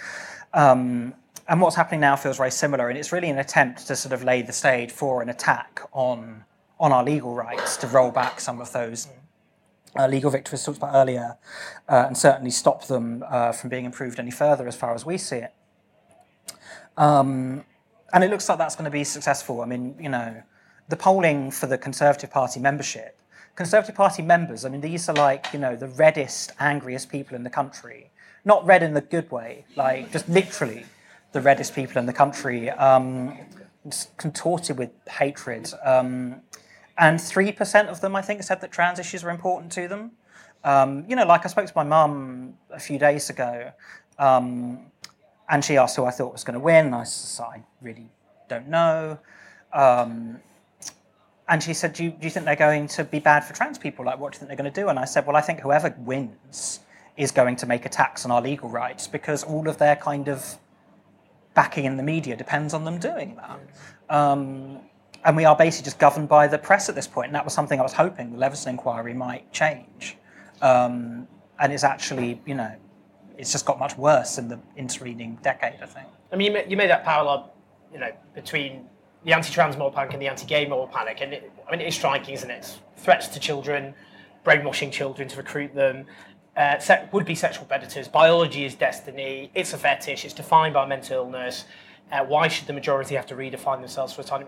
[0.55, 1.15] Um,
[1.49, 4.23] and what's happening now feels very similar, and it's really an attempt to sort of
[4.23, 6.45] lay the stage for an attack on
[6.83, 9.09] on our legal rights to roll back some of those
[9.97, 11.37] uh, legal victories talked about earlier,
[11.89, 15.17] uh, and certainly stop them uh, from being improved any further as far as we
[15.17, 15.55] see it.
[16.97, 17.65] Um,
[18.13, 19.63] and it looks like that's going to be successful.
[19.63, 20.43] I mean, you know,
[20.89, 23.17] the polling for the Conservative Party membership,
[23.55, 27.45] Conservative Party members, I mean, these are like, you know, the reddest, angriest people in
[27.45, 28.11] the country.
[28.45, 30.85] Not red in the good way, like just literally
[31.31, 33.39] the reddest people in the country, um,
[34.17, 35.73] contorted with hatred.
[35.85, 36.43] Um,
[36.99, 40.13] and 3% of them, I think, said that trans issues were important to them.
[40.65, 43.73] Um, you know, like I spoke to my mum a few days ago,
[44.19, 44.87] um,
[45.49, 46.87] and she asked who I thought was going to win.
[46.87, 48.09] And I said, I really
[48.49, 49.19] don't know.
[49.73, 50.41] Um,
[51.49, 53.79] and she said, do you, do you think they're going to be bad for trans
[53.79, 54.05] people?
[54.05, 54.89] Like, what do you think they're going to do?
[54.89, 56.81] And I said, well, I think whoever wins
[57.17, 60.59] is going to make attacks on our legal rights because all of their kind of
[61.55, 63.61] backing in the media depends on them doing that.
[65.25, 67.27] And we are basically just governed by the press at this point.
[67.29, 70.17] And that was something I was hoping the Leveson inquiry might change.
[70.61, 71.29] Um,
[71.61, 72.75] and it's actually, you know,
[73.39, 76.09] it's just got much worse in the intervening decade, I think.
[76.33, 77.53] I mean, you made, you made that parallel,
[77.93, 78.89] you know, between
[79.25, 81.95] the anti-trans moral panic and the anti-gay moral panic, and it, I mean, it is
[81.95, 82.79] striking, isn't it?
[82.97, 83.95] Threats to children,
[84.43, 86.07] brainwashing children to recruit them,
[86.57, 86.77] uh,
[87.13, 88.09] would-be sexual predators.
[88.09, 89.51] Biology is destiny.
[89.55, 90.25] It's a fetish.
[90.25, 91.65] It's defined by mental illness.
[92.11, 94.47] Uh, why should the majority have to redefine themselves for a time?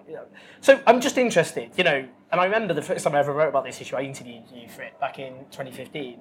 [0.60, 3.48] So I'm just interested, you know, and I remember the first time I ever wrote
[3.48, 6.18] about this issue, I interviewed you for it back in 2015.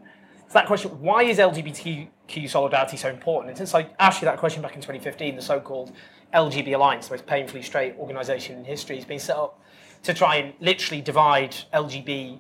[0.48, 3.50] So that question, why is LGBTQ solidarity so important?
[3.50, 5.92] And since I asked you that question back in 2015, the so-called
[6.34, 9.60] LGB Alliance, the most painfully straight organisation in history, has been set up
[10.04, 12.40] to try and literally divide LGB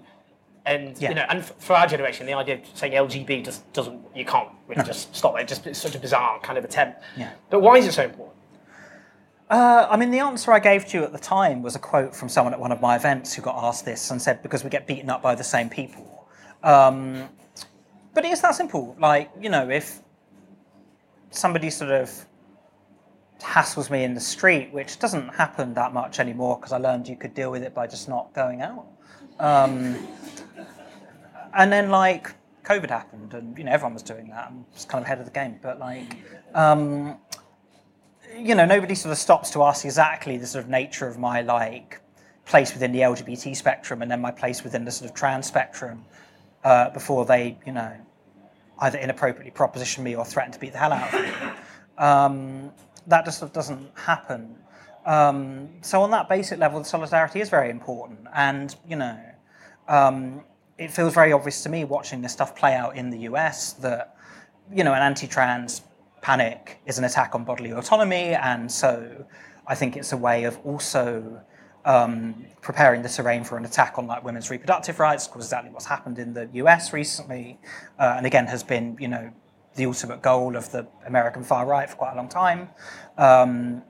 [0.66, 1.10] And Yeah.
[1.10, 4.24] you know, and f- for our generation, the idea of saying LGB just doesn't, you
[4.24, 5.46] can't really just stop it.
[5.46, 7.02] Just it's such a bizarre kind of attempt.
[7.18, 7.32] Yeah.
[7.50, 8.38] But why is it so important?
[9.50, 12.16] Uh, I mean, the answer I gave to you at the time was a quote
[12.16, 14.70] from someone at one of my events who got asked this and said, because we
[14.70, 16.28] get beaten up by the same people.
[16.64, 17.30] Um,
[18.14, 18.96] but it's that simple.
[19.00, 20.00] Like, you know, if
[21.30, 22.10] somebody sort of
[23.40, 27.18] hassles me in the street, which doesn't happen that much anymore because I learned you
[27.18, 28.86] could deal with it by just not going out.
[29.40, 30.08] Um,
[31.54, 32.32] and then, like,
[32.64, 34.48] COVID happened, and, you know, everyone was doing that.
[34.48, 35.60] I'm just kind of ahead of the game.
[35.62, 36.16] But, like,
[36.56, 37.18] um,
[38.38, 41.42] you know, nobody sort of stops to ask exactly the sort of nature of my
[41.42, 42.02] like
[42.46, 46.04] place within the LGBT spectrum and then my place within the sort of trans spectrum
[46.64, 47.94] uh, before they, you know,
[48.80, 51.32] either inappropriately proposition me or threaten to beat the hell out of me.
[51.98, 52.72] Um,
[53.08, 54.56] that just sort of doesn't happen.
[55.06, 59.20] Um, so on that basic level, the solidarity is very important, and you know,
[59.88, 60.44] um,
[60.78, 64.16] it feels very obvious to me watching this stuff play out in the US that
[64.72, 65.82] you know, an anti-trans
[66.24, 69.26] panic is an attack on bodily autonomy, and so
[69.68, 71.42] I think it's a way of also
[71.86, 75.86] um, preparing the terrain for an attack on like women's reproductive rights, because exactly what's
[75.86, 77.60] happened in the US recently,
[78.00, 79.32] uh, and again has been you know
[79.76, 82.70] the ultimate goal of the American far right for quite a long time.
[83.18, 83.84] Um,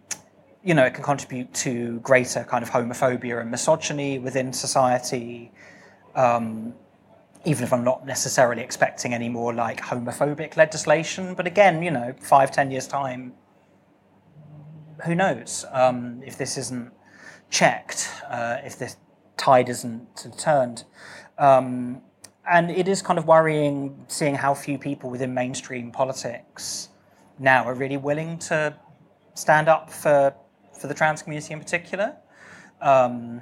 [0.63, 5.51] you know, it can contribute to greater kind of homophobia and misogyny within society
[6.15, 6.73] Um,
[7.45, 11.33] even if I'm not necessarily expecting any more like homophobic legislation.
[11.33, 13.33] But again, you know, five, ten years' time,
[15.05, 16.91] who knows um, if this isn't
[17.49, 18.97] checked, uh, if this
[19.37, 20.85] tide isn't turned.
[21.37, 22.01] Um,
[22.49, 26.89] and it is kind of worrying seeing how few people within mainstream politics
[27.39, 28.75] now are really willing to
[29.33, 30.33] stand up for,
[30.79, 32.15] for the trans community in particular.
[32.81, 33.41] Um,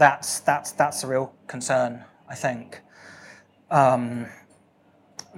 [0.00, 2.80] that's that's that's a real concern, I think,
[3.70, 4.26] um,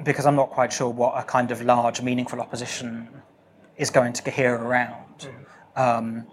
[0.04, 3.08] because I'm not quite sure what a kind of large, meaningful opposition
[3.76, 5.28] is going to cohere around.
[5.74, 6.26] Um,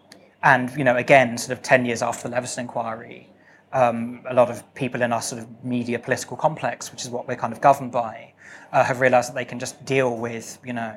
[0.43, 3.27] and you know, again, sort of ten years after the Leveson inquiry,
[3.73, 7.27] um, a lot of people in our sort of media political complex, which is what
[7.27, 8.31] we're kind of governed by,
[8.71, 10.95] uh, have realised that they can just deal with you know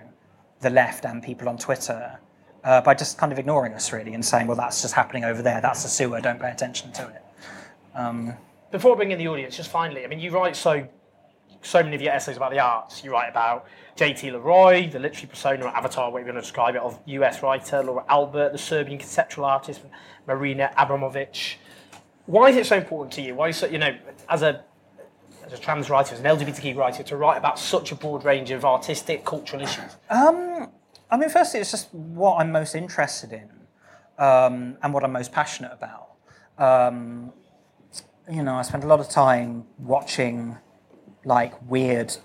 [0.61, 2.21] the left and people on Twitter
[2.65, 5.41] uh, by just kind of ignoring us really and saying, well, that's just happening over
[5.41, 5.63] there.
[5.63, 6.21] That's a sewer.
[6.21, 7.22] Don't pay attention to it.
[7.95, 8.35] Um,
[8.71, 10.89] Before bringing the audience, just finally, I mean, you write so
[11.65, 13.05] so many of your essays about the arts.
[13.05, 14.29] You write about J.T.
[14.31, 17.83] LeRoy, the literary persona or avatar, whatever you want to describe it, of US writer
[17.83, 19.81] Laura Albert, the Serbian conceptual artist
[20.27, 21.57] Marina Abramovic.
[22.27, 23.35] Why is it so important to you?
[23.35, 23.97] Why is it, you know,
[24.29, 24.65] as a
[25.45, 28.51] as a trans writer, as an LGBTQ writer, to write about such a broad range
[28.51, 29.97] of artistic, cultural issues?
[30.09, 30.69] Um,
[31.11, 33.51] I mean, firstly, it's just what I'm most interested in
[34.19, 36.13] um, and what I'm most passionate about.
[36.59, 37.33] Um,
[38.31, 40.57] you know, I spend a lot of time watching
[41.25, 42.17] like weird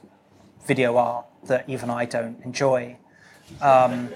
[0.66, 2.98] video art that even I don't enjoy.
[3.62, 4.10] Um,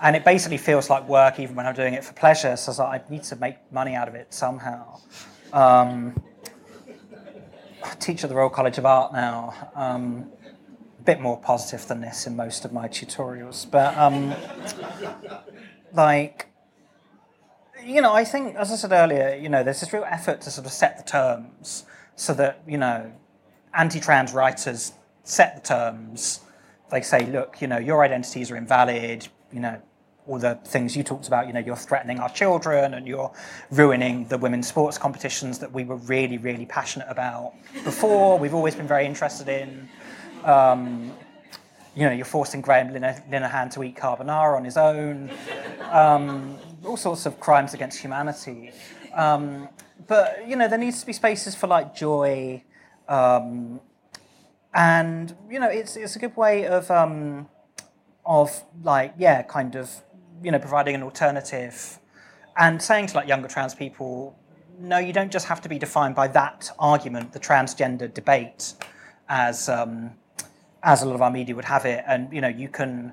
[0.00, 2.56] and it basically feels like work even when I'm doing it for pleasure.
[2.56, 5.00] So I need to make money out of it somehow.
[5.52, 6.20] Um,
[7.82, 9.70] I teach at the Royal College of Art now.
[9.74, 10.30] Um,
[10.98, 14.34] a bit more positive than this in most of my tutorials, but um,
[15.92, 16.45] like
[17.86, 20.50] you know, I think, as I said earlier, you know, there's this real effort to
[20.50, 21.84] sort of set the terms
[22.16, 23.12] so that, you know,
[23.74, 24.92] anti trans writers
[25.24, 26.40] set the terms.
[26.90, 29.80] They say, look, you know, your identities are invalid, you know,
[30.26, 33.32] all the things you talked about, you know, you're threatening our children and you're
[33.70, 37.52] ruining the women's sports competitions that we were really, really passionate about
[37.84, 39.88] before, we've always been very interested in.
[40.44, 41.12] Um,
[41.94, 45.30] you know, you're forcing Graham Linehan to eat carbonara on his own.
[45.90, 48.72] Um, all sorts of crimes against humanity.
[49.14, 49.68] Um,
[50.06, 52.62] but you know, there needs to be spaces for like joy,
[53.08, 53.80] um,
[54.74, 57.48] and you know, it's it's a good way of um,
[58.24, 59.90] of like yeah, kind of
[60.42, 61.98] you know, providing an alternative,
[62.56, 64.38] and saying to like younger trans people,
[64.78, 68.74] no, you don't just have to be defined by that argument, the transgender debate,
[69.28, 70.12] as um,
[70.82, 73.12] as a lot of our media would have it, and you know, you can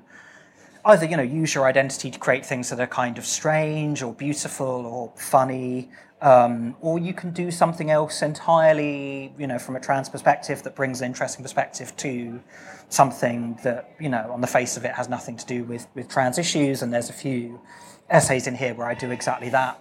[0.86, 4.12] either you know use your identity to create things that are kind of strange or
[4.12, 5.88] beautiful or funny
[6.20, 10.74] um, or you can do something else entirely you know from a trans perspective that
[10.74, 12.40] brings an interesting perspective to
[12.88, 16.08] something that you know on the face of it has nothing to do with with
[16.08, 16.82] trans issues.
[16.82, 17.60] And there's a few
[18.10, 19.80] essays in here where i do exactly that.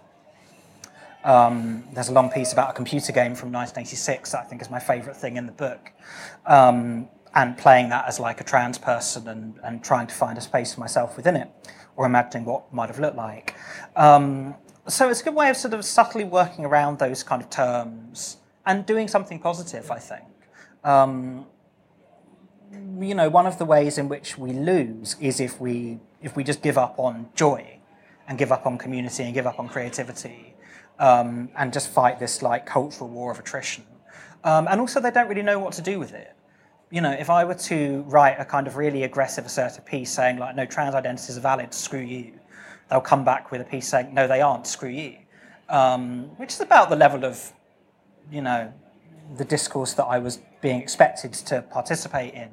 [1.24, 4.70] Um, there's a long piece about a computer game from 1986 that i think is
[4.70, 5.92] my favorite thing in the book.
[6.46, 10.42] Um, and playing that as like a trans person and, and trying to find a
[10.42, 11.50] space for myself within it
[11.96, 13.56] or imagining what might have looked like.
[13.96, 14.56] Um,
[14.88, 18.38] so it's a good way of sort of subtly working around those kind of terms
[18.66, 20.26] and doing something positive, I think.
[20.84, 21.46] Um,
[23.00, 26.44] you know, one of the ways in which we lose is if we if we
[26.44, 27.80] just give up on joy
[28.28, 30.56] and give up on community and give up on creativity
[31.00, 33.84] um, and just fight this like cultural war of attrition.
[34.44, 36.36] Um, and also, they don't really know what to do with it.
[36.94, 40.38] You know, if I were to write a kind of really aggressive, assertive piece saying
[40.38, 41.74] like, "No, trans identities are valid.
[41.74, 42.34] Screw you,"
[42.88, 44.68] they'll come back with a piece saying, "No, they aren't.
[44.68, 45.18] Screw you,"
[45.70, 47.52] um, which is about the level of,
[48.30, 48.72] you know,
[49.38, 52.50] the discourse that I was being expected to participate in.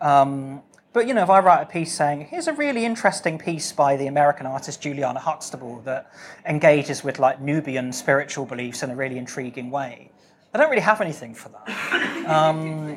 [0.00, 0.62] Um,
[0.92, 3.96] but you know, if I write a piece saying, "Here's a really interesting piece by
[3.96, 6.12] the American artist Juliana Huxtable that
[6.46, 10.12] engages with like Nubian spiritual beliefs in a really intriguing way,"
[10.54, 12.24] I don't really have anything for that.
[12.24, 12.96] Um,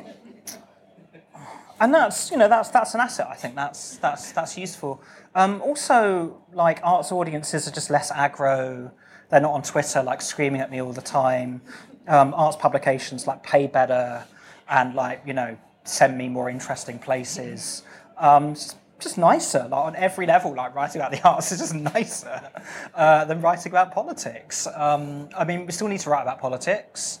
[1.80, 3.28] and that's you know that's that's an asset.
[3.30, 5.00] I think that's that's that's useful.
[5.34, 8.90] Um, also, like arts audiences are just less aggro.
[9.30, 11.60] They're not on Twitter like screaming at me all the time.
[12.06, 14.24] Um, arts publications like pay better
[14.68, 17.82] and like you know send me more interesting places.
[18.16, 20.54] Um, just, nicer, like on every level.
[20.54, 22.50] Like writing about the arts is just nicer
[22.94, 24.66] uh, than writing about politics.
[24.74, 27.20] Um, I mean, we still need to write about politics,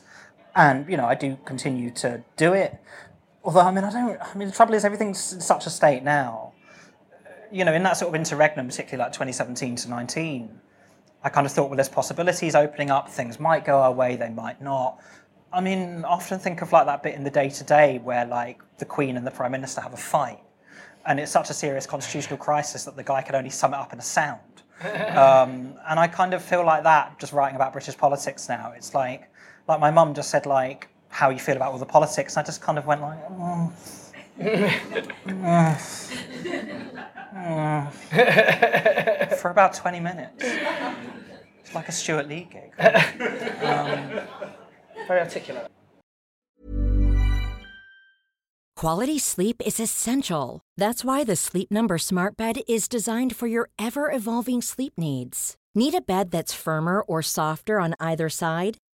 [0.56, 2.78] and you know, I do continue to do it.
[3.48, 4.20] Although, I mean, I don't.
[4.20, 6.52] I mean, the trouble is, everything's in such a state now.
[7.50, 10.60] You know, in that sort of interregnum, particularly like 2017 to 19,
[11.24, 13.08] I kind of thought, well, there's possibilities opening up.
[13.08, 15.00] Things might go our way, they might not.
[15.50, 18.60] I mean, I often think of like that bit in the Day Today where like
[18.76, 20.40] the Queen and the Prime Minister have a fight,
[21.06, 23.94] and it's such a serious constitutional crisis that the guy can only sum it up
[23.94, 24.40] in a sound.
[24.78, 28.72] Um, and I kind of feel like that just writing about British politics now.
[28.76, 29.28] It's like,
[29.66, 32.46] like my mum just said like, how you feel about all the politics, and I
[32.46, 33.72] just kind of went like, mm.
[37.34, 37.92] Mm.
[39.38, 40.44] for about 20 minutes.
[41.60, 42.72] It's like a Stewart Lee gig.
[43.62, 44.20] Um,
[45.06, 45.70] very articulate.
[48.76, 50.60] Quality sleep is essential.
[50.76, 55.56] That's why the Sleep Number Smart Bed is designed for your ever evolving sleep needs.
[55.74, 58.78] Need a bed that's firmer or softer on either side?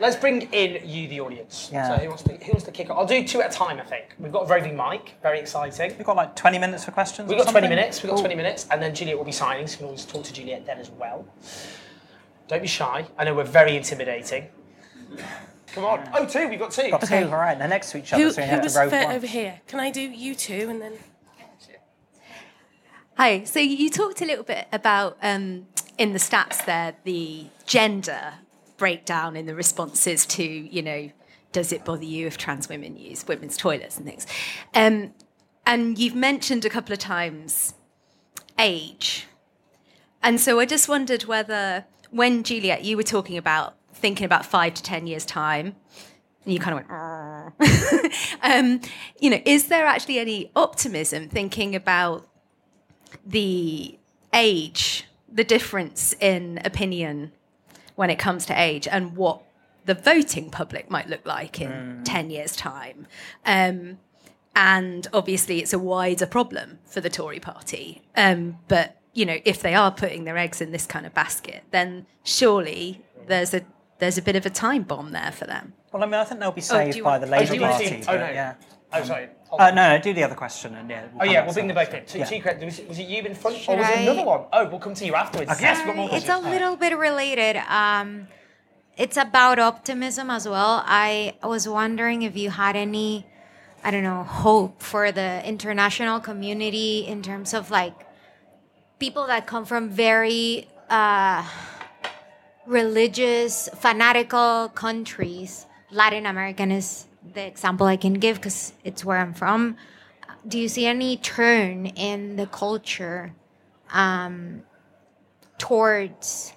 [0.00, 1.70] Let's bring in you, the audience.
[1.72, 1.88] Yeah.
[1.96, 2.98] So who wants to who wants to kick off?
[2.98, 3.78] I'll do two at a time.
[3.80, 5.14] I think we've got a roving mic.
[5.22, 5.96] Very exciting.
[5.96, 7.28] We've got like 20 minutes for questions.
[7.28, 8.02] We've or got 20 minutes.
[8.02, 8.24] We've got Cool.
[8.24, 10.66] 20 minutes, and then Juliet will be signing, so you can always talk to Juliet
[10.66, 11.26] then as well.
[12.48, 13.06] Don't be shy.
[13.18, 14.48] I know we're very intimidating.
[15.68, 16.08] Come on.
[16.14, 16.48] Oh, two.
[16.48, 16.90] We've got two.
[16.90, 17.58] Got two, all right.
[17.58, 19.16] They're next to each other, Who, so you who have was to row fit one.
[19.16, 19.60] over here?
[19.66, 20.92] Can I do you two and then?
[23.16, 23.44] Hi.
[23.44, 25.66] So you talked a little bit about um,
[25.98, 28.34] in the stats there the gender
[28.84, 31.10] breakdown in the responses to you know
[31.52, 34.26] does it bother you if trans women use women's toilets and things,
[34.74, 35.14] um,
[35.64, 37.72] and you've mentioned a couple of times
[38.58, 39.26] age,
[40.22, 44.74] and so I just wondered whether when Juliet you were talking about thinking about five
[44.74, 45.76] to ten years time.
[46.44, 48.12] And you kind of went,
[48.42, 48.82] um,
[49.18, 52.28] you know, is there actually any optimism thinking about
[53.24, 53.98] the
[54.34, 57.32] age, the difference in opinion
[57.94, 59.42] when it comes to age, and what
[59.84, 63.06] the voting public might look like in 10 years' time.
[63.44, 63.98] Um,
[64.56, 68.02] and obviously, it's a wider problem for the Tory party.
[68.16, 71.64] Um, but, you know, if they are putting their eggs in this kind of basket,
[71.70, 73.62] then surely there's a
[73.98, 75.72] there's a bit of a time bomb there for them.
[75.92, 77.46] Well, I mean, I think they'll be Oh, saved you by want- the oh, Labour
[77.46, 77.88] do you want Party.
[77.88, 78.30] to- Oh, but no.
[78.32, 78.54] Yeah.
[78.94, 79.28] Oh, sorry.
[79.52, 81.06] Uh, no, no, do the other question and yeah.
[81.20, 81.90] Oh yeah, we'll bring them that.
[81.90, 82.06] both in.
[82.06, 82.24] Two, Yeah.
[82.24, 82.64] two.
[82.66, 84.42] Was it, was it you in front, or Should was it I- another one?
[84.52, 85.50] Oh, we'll come to you afterwards.
[85.52, 85.62] Okay.
[85.62, 87.56] Yes, we've got more It's a little bit related.
[87.68, 88.26] Um,
[88.96, 90.82] it's about optimism as well.
[90.86, 93.26] I was wondering if you had any,
[93.84, 97.94] I don't know, hope for the international community in terms of like
[98.98, 101.44] people that come from very uh,
[102.66, 105.66] religious, fanatical countries.
[105.90, 109.76] Latin American is the example I can give because it's where I'm from.
[110.46, 113.34] Do you see any turn in the culture
[113.90, 114.62] um,
[115.58, 116.52] towards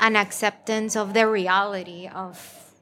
[0.00, 2.72] an acceptance of the reality of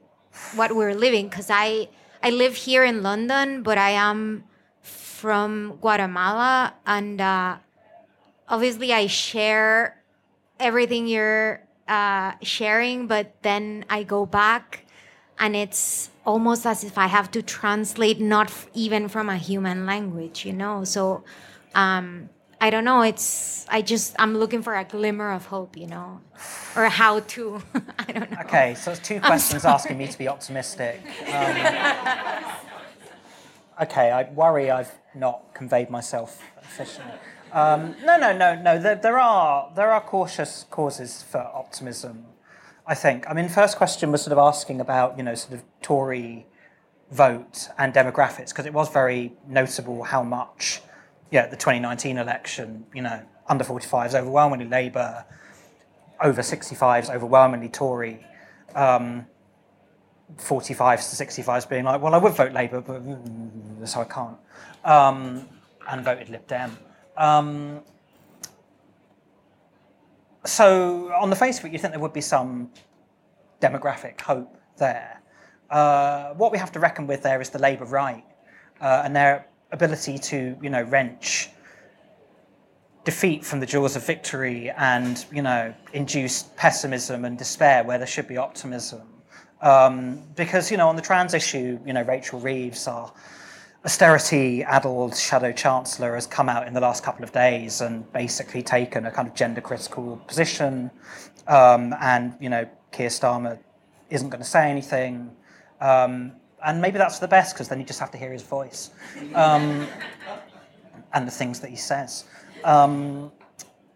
[0.55, 1.29] what we're living?
[1.29, 1.89] Because I
[2.23, 4.45] I live here in London, but I am
[4.81, 7.57] from Guatemala, and uh,
[8.49, 10.03] obviously I share
[10.59, 14.87] everything you're uh, sharing, but then I go back
[15.39, 19.87] and it's almost as if I have to translate not f- even from a human
[19.87, 20.85] language, you know?
[20.85, 21.25] So
[21.75, 22.29] um,
[22.61, 23.03] I don't know.
[23.03, 26.21] It's, I just, I'm looking for a glimmer of hope, you know?
[26.77, 27.63] Or how to,
[27.99, 28.39] I don't know.
[28.45, 31.01] Okay, so it's two questions asking me to be optimistic.
[31.33, 31.57] Um,
[33.83, 37.19] okay, I worry I've not conveyed myself efficiently.
[37.53, 38.81] Um, no, no, no, no.
[38.81, 42.25] There, there are there are cautious causes for optimism.
[42.87, 43.29] I think.
[43.29, 46.47] I mean, first question was sort of asking about you know sort of Tory
[47.11, 50.83] vote and demographics because it was very notable how much,
[51.31, 55.25] yeah, the 2019 election, you know, under 45s overwhelmingly Labour,
[56.21, 58.25] over 65s overwhelmingly Tory.
[58.75, 59.27] Um,
[60.37, 63.03] 45s to 65s being like, well, I would vote Labour, but
[63.87, 64.37] so I can't,
[64.85, 65.49] um,
[65.89, 66.77] and voted Lib Dem.
[67.17, 67.83] Um,
[70.47, 72.71] so, on the face of it, you think there would be some
[73.61, 75.23] demographic hope there.
[75.71, 78.25] Uh, what we have to reckon with there is the Labour right
[78.81, 81.51] uh, and their ability to, you know, wrench
[83.05, 88.07] defeat from the jaws of victory and, you know, induce pessimism and despair where there
[88.07, 89.03] should be optimism.
[89.61, 93.13] Um, because, you know, on the trans issue, you know, Rachel Reeves, our
[93.85, 99.07] austerity-addled shadow chancellor has come out in the last couple of days and basically taken
[99.07, 100.91] a kind of gender-critical position.
[101.47, 103.59] Um, and you know, Keir Starmer
[104.11, 105.31] isn't going to say anything.
[105.81, 106.33] Um,
[106.65, 108.91] and maybe that's for the best because then you just have to hear his voice
[109.35, 109.87] um,
[111.13, 112.25] and the things that he says.
[112.65, 113.31] Um,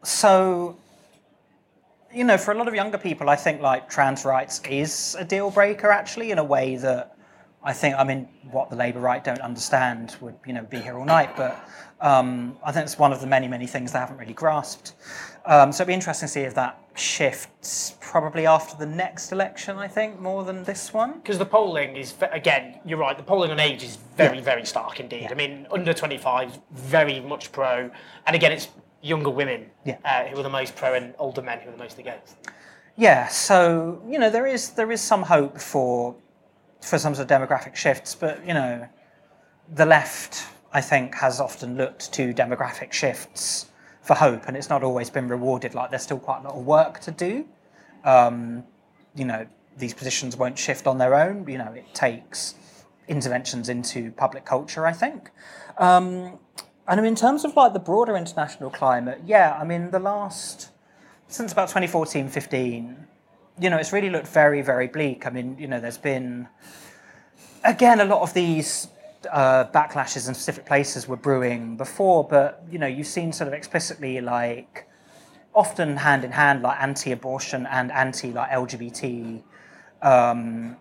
[0.02, 0.76] so,
[2.12, 5.24] you know, for a lot of younger people, I think like trans rights is a
[5.24, 7.16] deal breaker actually in a way that
[7.62, 10.96] I think, I mean, what the Labour right don't understand would, you know, be here
[10.96, 11.58] all night, but
[12.00, 14.94] um, I think it's one of the many, many things they haven't really grasped.
[15.44, 19.76] Um, so it'd be interesting to see if that shifts probably after the next election,
[19.76, 21.14] I think, more than this one.
[21.20, 24.44] Because the polling is, again, you're right, the polling on age is very, Yeah.
[24.44, 25.22] very stark indeed.
[25.22, 25.30] Yeah.
[25.32, 27.90] I mean, under 25, very much pro.
[28.26, 28.68] And again, it's
[29.02, 29.96] younger women Yeah.
[30.04, 32.36] uh, who are the most pro and older men who are the most against.
[32.96, 36.16] Yeah, so you know there is there is some hope for
[36.80, 38.88] for some sort of demographic shifts, but you know
[39.74, 43.66] the left I think has often looked to demographic shifts
[44.02, 45.74] for hope, and it's not always been rewarded.
[45.74, 47.46] Like there's still quite a lot of work to do.
[48.04, 48.64] Um,
[49.14, 51.48] you know these positions won't shift on their own.
[51.48, 52.54] You know it takes
[53.08, 54.86] interventions into public culture.
[54.86, 55.30] I think.
[55.78, 56.38] Um,
[56.88, 60.70] and in terms of like the broader international climate, yeah, I mean, the last,
[61.28, 63.06] since about 2014 15,
[63.60, 65.26] you know, it's really looked very, very bleak.
[65.26, 66.48] I mean, you know, there's been,
[67.64, 68.88] again, a lot of these
[69.30, 73.54] uh, backlashes in specific places were brewing before, but, you know, you've seen sort of
[73.54, 74.88] explicitly like,
[75.54, 79.42] often hand in hand, like anti abortion and anti like LGBT
[80.02, 80.76] um,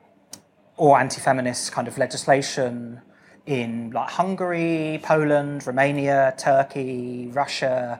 [0.78, 3.02] or anti feminist kind of legislation
[3.48, 8.00] in like Hungary, Poland, Romania, Turkey, Russia,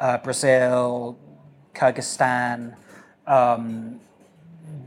[0.00, 1.18] uh, Brazil,
[1.74, 2.76] Kyrgyzstan,
[3.26, 4.00] um,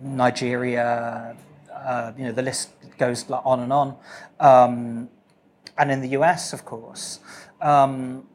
[0.02, 1.36] Nigeria.
[1.74, 3.96] Uh, you know the list goes on and on,
[4.40, 5.10] um,
[5.78, 7.20] and in the US, of course.
[7.60, 8.28] Um,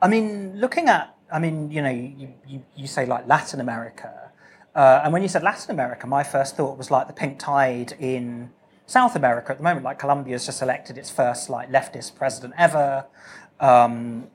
[0.00, 4.32] I mean, looking at, I mean, you know, you, you, you say like Latin America,
[4.74, 7.92] uh, and when you said Latin America, my first thought was like the pink tide
[8.00, 8.50] in
[8.86, 9.84] South America at the moment.
[9.84, 13.06] Like Colombia's just elected its first like leftist president ever.
[13.60, 14.28] Um,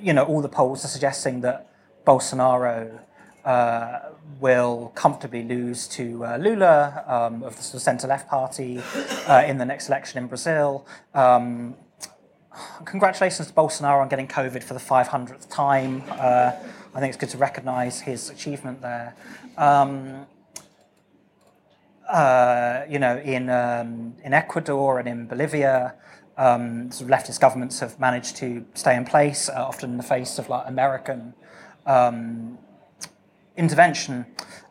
[0.00, 1.70] you know, all the polls are suggesting that
[2.06, 3.00] Bolsonaro
[3.48, 8.78] uh, will comfortably lose to uh, Lula um, of the sort of centre-left party
[9.26, 10.86] uh, in the next election in Brazil.
[11.14, 11.74] Um,
[12.84, 16.02] congratulations to Bolsonaro on getting COVID for the 500th time.
[16.10, 16.52] Uh,
[16.94, 19.16] I think it's good to recognise his achievement there.
[19.56, 20.26] Um,
[22.06, 25.94] uh, you know, in um, in Ecuador and in Bolivia,
[26.36, 30.02] um, sort of leftist governments have managed to stay in place, uh, often in the
[30.02, 31.32] face of like American
[31.86, 32.58] um,
[33.58, 34.24] intervention.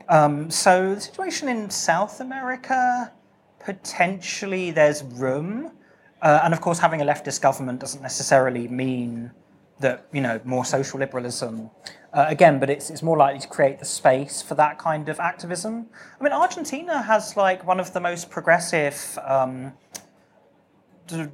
[0.09, 3.11] Um, so the situation in South America,
[3.59, 5.71] potentially there's room,
[6.21, 9.31] uh, and of course having a leftist government doesn't necessarily mean
[9.79, 11.69] that you know more social liberalism.
[12.13, 15.19] Uh, again, but it's, it's more likely to create the space for that kind of
[15.19, 15.85] activism.
[16.19, 19.73] I mean, Argentina has like one of the most progressive um,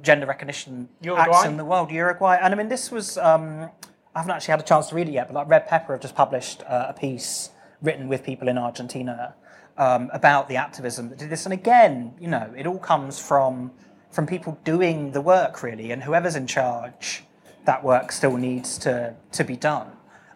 [0.02, 1.24] gender recognition Uruguay?
[1.30, 2.38] acts in the world, Uruguay.
[2.40, 3.70] And I mean, this was um,
[4.14, 6.02] I haven't actually had a chance to read it yet, but like Red Pepper have
[6.02, 7.50] just published uh, a piece
[7.82, 9.34] written with people in Argentina
[9.76, 11.46] um, about the activism that did this.
[11.46, 13.72] And again, you know, it all comes from
[14.10, 17.24] from people doing the work really, and whoever's in charge,
[17.64, 19.88] that work still needs to to be done.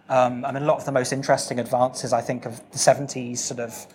[0.09, 3.39] Um, I mean, a lot of the most interesting advances, I think, of the 70s
[3.39, 3.87] sort of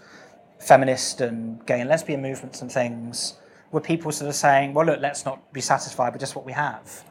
[0.60, 3.34] feminist and gay and lesbian movements and things
[3.72, 6.54] were people sort of saying, well, look, let's not be satisfied with just what we
[6.54, 7.04] have.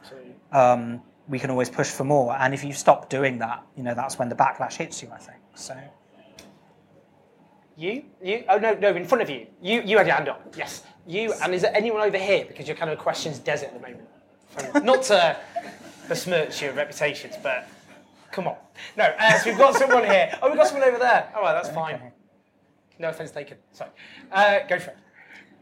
[0.53, 2.37] Um, we can always push for more.
[2.37, 5.18] And if you stop doing that, you know, that's when the backlash hits you, I
[5.18, 5.39] think.
[5.55, 5.77] So.
[7.77, 8.05] You?
[8.23, 8.45] You?
[8.49, 9.47] Oh, no, no, in front of you.
[9.61, 10.55] You, you had your hand up.
[10.57, 10.83] Yes.
[11.07, 12.45] You, and is there anyone over here?
[12.45, 14.09] Because you're kind of a questions desert at the moment.
[14.49, 15.37] From, not to
[16.09, 17.68] besmirch your reputations, but
[18.31, 18.57] come on.
[18.97, 20.37] No, uh, so we've got someone here.
[20.43, 21.33] Oh, we've got someone over there.
[21.35, 22.12] All right, that's fine.
[22.99, 23.57] No offence taken.
[23.73, 23.91] Sorry.
[24.31, 24.97] Uh, go for it.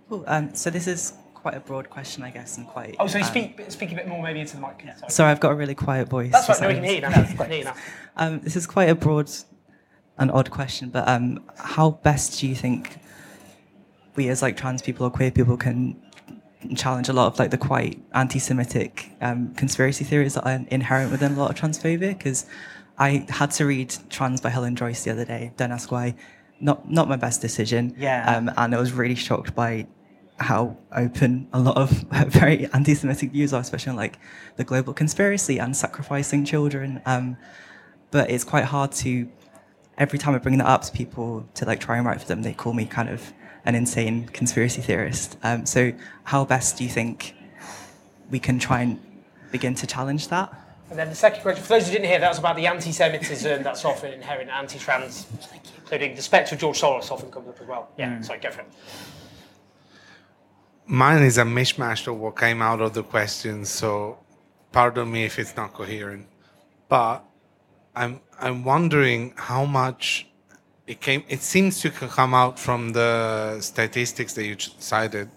[0.08, 0.24] Cool.
[0.26, 2.96] Um, so this is quite a broad question, I guess, and quite.
[2.98, 4.82] Oh, so you um, speak, speak a bit more maybe into the mic.
[4.82, 5.10] Sorry.
[5.10, 6.32] Sorry, I've got a really quiet voice.
[6.32, 6.60] That's right.
[6.60, 7.10] No, we can hear you now.
[7.10, 7.36] sorry.
[7.38, 7.74] We hear you now.
[8.16, 9.30] Um, this is quite a broad
[10.18, 12.98] and odd question, but um, how best do you think
[14.16, 16.00] we as like trans people or queer people can
[16.76, 21.32] challenge a lot of like the quite anti-Semitic um, conspiracy theories that are inherent within
[21.32, 22.16] a lot of transphobia?
[22.16, 22.44] Because
[22.98, 25.52] I had to read Trans by Helen Joyce the other day.
[25.56, 26.16] Don't ask why.
[26.60, 27.94] Not not my best decision.
[27.96, 28.36] Yeah.
[28.36, 29.86] Um, and I was really shocked by
[30.40, 31.90] how open a lot of
[32.28, 34.18] very anti-Semitic views are, especially on like
[34.56, 37.00] the global conspiracy and sacrificing children.
[37.06, 37.36] Um,
[38.10, 39.28] but it's quite hard to
[39.98, 42.42] every time I bring that up to people to like try and write for them,
[42.42, 43.32] they call me kind of
[43.66, 45.36] an insane conspiracy theorist.
[45.42, 45.92] Um, so
[46.24, 47.34] how best do you think
[48.30, 48.98] we can try and
[49.52, 50.52] begin to challenge that?
[50.88, 53.62] And then the second question, for those who didn't hear, that was about the anti-Semitism
[53.62, 55.26] that's often inherent in anti-trans,
[55.78, 57.90] including the spectre of George Soros often comes up as well.
[57.96, 58.68] Yeah, sorry, go for it.
[60.92, 64.18] Mine is a mishmash of what came out of the questions, so
[64.72, 66.26] pardon me if it's not coherent.
[66.88, 67.24] But
[67.94, 70.26] I'm I'm wondering how much
[70.88, 71.22] it came.
[71.28, 75.30] It seems to come out from the statistics that you cited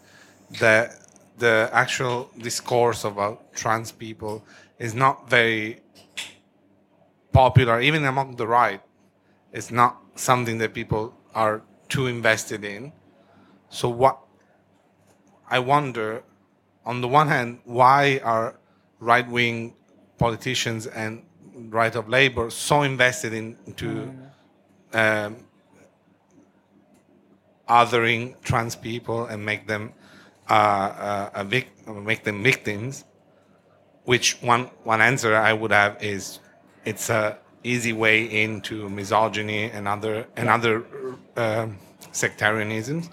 [0.59, 0.99] that
[1.37, 4.43] the actual discourse about trans people
[4.79, 5.81] is not very
[7.31, 8.81] popular, even among the right.
[9.51, 12.91] It's not something that people are too invested in.
[13.69, 14.22] So what
[15.53, 16.23] I wonder,
[16.83, 18.55] on the one hand, why are
[18.99, 19.75] right wing
[20.17, 21.21] politicians and
[21.69, 24.11] right of Labour so invested in, into
[24.93, 25.35] um,
[27.69, 29.93] othering trans people and make them
[30.49, 33.05] uh, uh, a vic- make them victims?
[34.05, 36.39] Which one one answer I would have is
[36.83, 40.83] it's a easy way into misogyny and other and other
[41.37, 41.77] um
[42.11, 43.09] sectarianisms,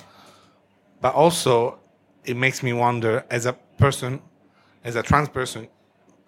[1.02, 1.79] but also
[2.24, 4.20] it makes me wonder as a person,
[4.84, 5.68] as a trans person,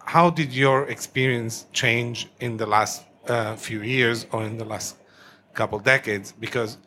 [0.04, 4.96] how did your experience change in the last uh, few years or in the last
[5.54, 6.32] couple decades?
[6.32, 6.78] Because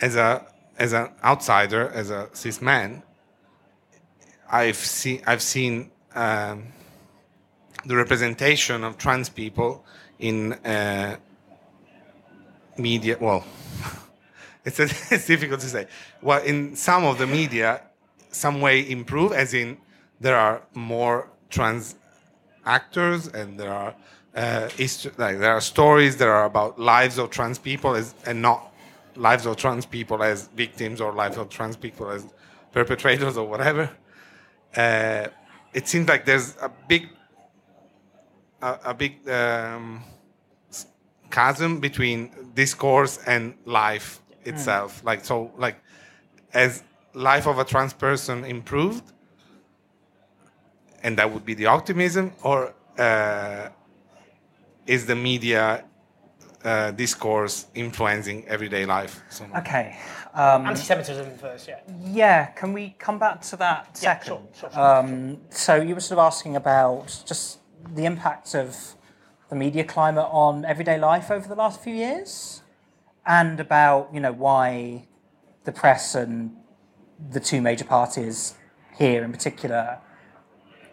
[0.00, 0.46] as a
[0.76, 3.02] as an outsider, as a cis man,
[4.50, 6.64] I've seen I've seen um,
[7.84, 9.84] the representation of trans people
[10.18, 11.16] in uh,
[12.76, 13.16] media.
[13.20, 13.44] Well,
[14.64, 15.86] it's, it's difficult to say.
[16.22, 17.82] Well, in some of the media,
[18.34, 19.78] some way improve, as in
[20.20, 21.96] there are more trans
[22.66, 23.94] actors and there are
[24.34, 24.68] uh,
[25.16, 28.72] like there are stories that are about lives of trans people as, and not
[29.14, 32.26] lives of trans people as victims or lives of trans people as
[32.72, 33.88] perpetrators or whatever.
[34.76, 35.28] Uh,
[35.72, 37.08] it seems like there's a big
[38.60, 40.02] a, a big um,
[41.30, 45.02] chasm between discourse and life itself.
[45.04, 45.76] Like so, like
[46.52, 46.82] as
[47.14, 49.12] life of a trans person improved,
[51.02, 53.68] and that would be the optimism, or uh,
[54.86, 55.84] is the media
[56.64, 59.22] uh, discourse influencing everyday life?
[59.30, 59.46] So?
[59.56, 59.96] Okay.
[60.34, 61.80] Um, Anti-Semitism first, yeah.
[62.02, 64.26] Yeah, can we come back to that Yeah, second?
[64.26, 64.80] sure, sure, sure.
[64.80, 67.60] Um, so you were sort of asking about just
[67.94, 68.96] the impact of
[69.50, 72.62] the media climate on everyday life over the last few years,
[73.26, 75.06] and about you know why
[75.64, 76.56] the press and
[77.30, 78.54] the two major parties
[78.96, 79.98] here in particular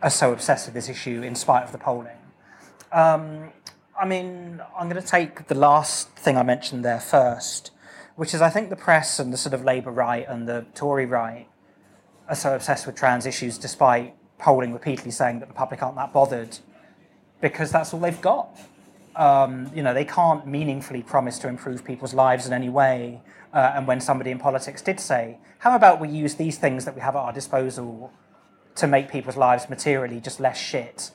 [0.01, 2.17] are so obsessed with this issue in spite of the polling.
[2.91, 3.51] Um,
[3.99, 7.71] I mean, I'm going to take the last thing I mentioned there first,
[8.15, 11.05] which is I think the press and the sort of Labour right and the Tory
[11.05, 11.47] right
[12.27, 16.11] are so obsessed with trans issues despite polling repeatedly saying that the public aren't that
[16.11, 16.57] bothered
[17.41, 18.57] because that's all they've got.
[19.15, 23.21] Um, you know, they can't meaningfully promise to improve people's lives in any way.
[23.53, 26.95] Uh, and when somebody in politics did say, how about we use these things that
[26.95, 28.11] we have at our disposal
[28.75, 31.11] to make people's lives materially just less shit?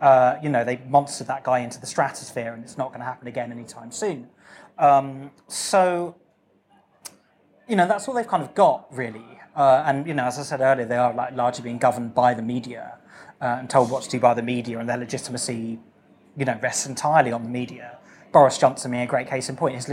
[0.00, 3.06] Uh, you know, they monstered that guy into the stratosphere and it's not going to
[3.06, 4.28] happen again anytime soon.
[4.78, 6.16] Um, so,
[7.68, 9.24] you know, that's all they've kind of got, really.
[9.54, 12.34] Uh, and, you know, as I said earlier, they are like, largely being governed by
[12.34, 12.98] the media
[13.40, 15.78] uh, and told what to do by the media, and their legitimacy,
[16.36, 17.98] you know, rests entirely on the media.
[18.32, 19.88] Boris Johnson being a great case in point, his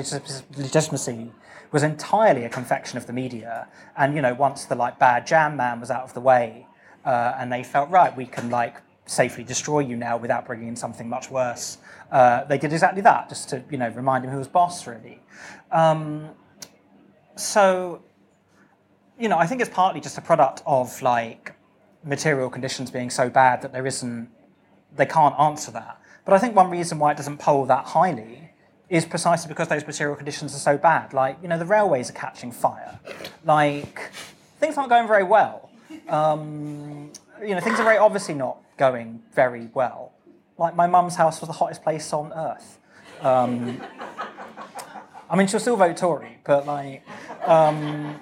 [0.57, 1.31] legitimacy
[1.73, 3.67] was entirely a confection of the media.
[3.97, 6.67] And, you know, once the, like, bad jam man was out of the way,
[7.03, 10.75] uh, and they felt, right, we can, like, safely destroy you now without bringing in
[10.75, 11.79] something much worse.
[12.11, 15.19] Uh, they did exactly that, just to you know remind him who was boss, really.
[15.71, 16.29] Um,
[17.35, 18.03] so,
[19.19, 21.53] you know, I think it's partly just a product of like
[22.03, 24.29] material conditions being so bad that there isn't,
[24.95, 25.99] they can't answer that.
[26.25, 28.42] But I think one reason why it doesn't poll that highly
[28.93, 31.13] is precisely because those material conditions are so bad.
[31.13, 32.99] Like, you know, the railways are catching fire.
[33.43, 34.11] Like,
[34.59, 35.71] things aren't going very well.
[36.07, 40.13] Um, you know, things are very obviously not going very well.
[40.59, 42.77] Like my mum's house was the hottest place on earth.
[43.21, 43.81] Um,
[45.27, 47.03] I mean, she'll still vote Tory, but like,
[47.47, 48.19] um,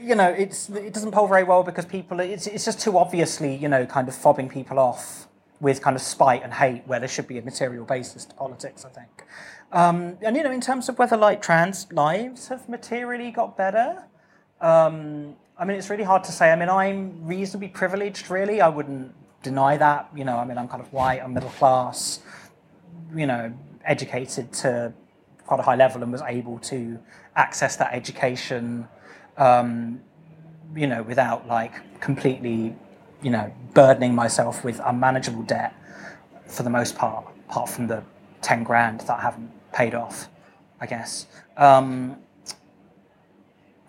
[0.00, 3.56] you know, it's it doesn't poll very well because people it's it's just too obviously
[3.56, 5.26] you know kind of fobbing people off
[5.60, 8.84] with kind of spite and hate where there should be a material basis to politics.
[8.84, 9.24] I think,
[9.72, 14.04] um, and you know, in terms of whether like trans lives have materially got better.
[14.60, 16.50] Um, I mean, it's really hard to say.
[16.50, 18.60] I mean, I'm reasonably privileged, really.
[18.60, 20.10] I wouldn't deny that.
[20.14, 22.20] You know, I mean, I'm kind of white, I'm middle class,
[23.14, 23.52] you know,
[23.84, 24.92] educated to
[25.46, 26.98] quite a high level and was able to
[27.36, 28.88] access that education,
[29.36, 30.00] um,
[30.74, 32.74] you know, without like completely,
[33.24, 35.74] you know, burdening myself with unmanageable debt
[36.46, 38.04] for the most part, apart from the
[38.42, 40.28] 10 grand that I haven't paid off,
[40.78, 41.26] I guess.
[41.56, 42.18] Um,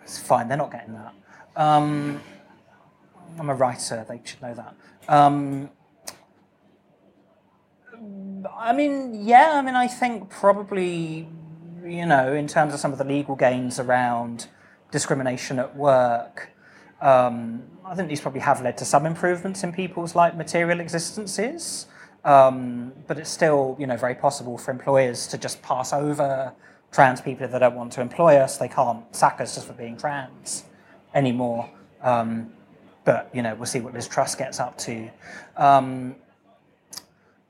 [0.02, 1.14] it's fine, they're not getting that.
[1.58, 2.22] Um,
[3.38, 4.76] I'm a writer, they should know that.
[5.10, 5.70] Um,
[8.58, 11.28] I mean, yeah, I mean, I think probably,
[11.84, 14.48] you know, in terms of some of the legal gains around
[14.92, 16.52] discrimination at work,
[17.02, 21.86] um, I think these probably have led to some improvements in people's like material existences.
[22.24, 26.52] Um, but it's still, you know, very possible for employers to just pass over
[26.92, 28.58] trans people if they don't want to employ us.
[28.58, 30.66] They can't sack us just for being trans
[31.14, 31.70] anymore.
[32.02, 32.52] Um,
[33.04, 35.08] but you know, we'll see what Liz Truss gets up to.
[35.56, 36.16] Um,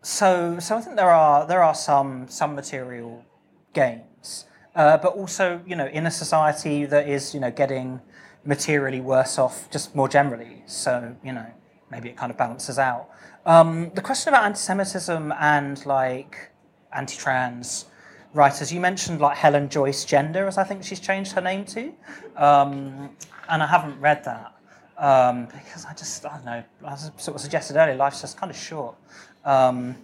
[0.01, 3.23] so, so I think there are there are some some material
[3.71, 8.01] gains, uh, but also you know, in a society that is you know getting
[8.45, 10.63] materially worse off just more generally.
[10.65, 11.47] So you know,
[11.91, 13.09] maybe it kind of balances out.
[13.45, 16.51] Um, the question about anti-Semitism and like
[16.93, 17.85] anti-trans
[18.33, 21.93] writers, you mentioned like Helen Joyce Gender, as I think she's changed her name to.
[22.35, 23.11] Um,
[23.49, 24.55] and I haven't read that
[24.97, 26.63] um, because I just I don't know.
[26.87, 28.95] As I sort of suggested earlier, life's just kind of short,
[29.43, 29.95] um,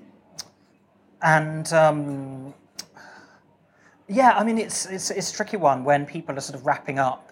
[1.22, 2.54] and um,
[4.08, 7.00] yeah, I mean it's, it's it's a tricky one when people are sort of wrapping
[7.00, 7.31] up,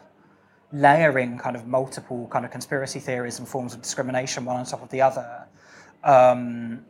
[0.71, 4.83] layering kind of multiple kind of conspiracy theories and forms of discrimination one on top
[4.83, 5.45] of the other.
[6.03, 6.85] Um,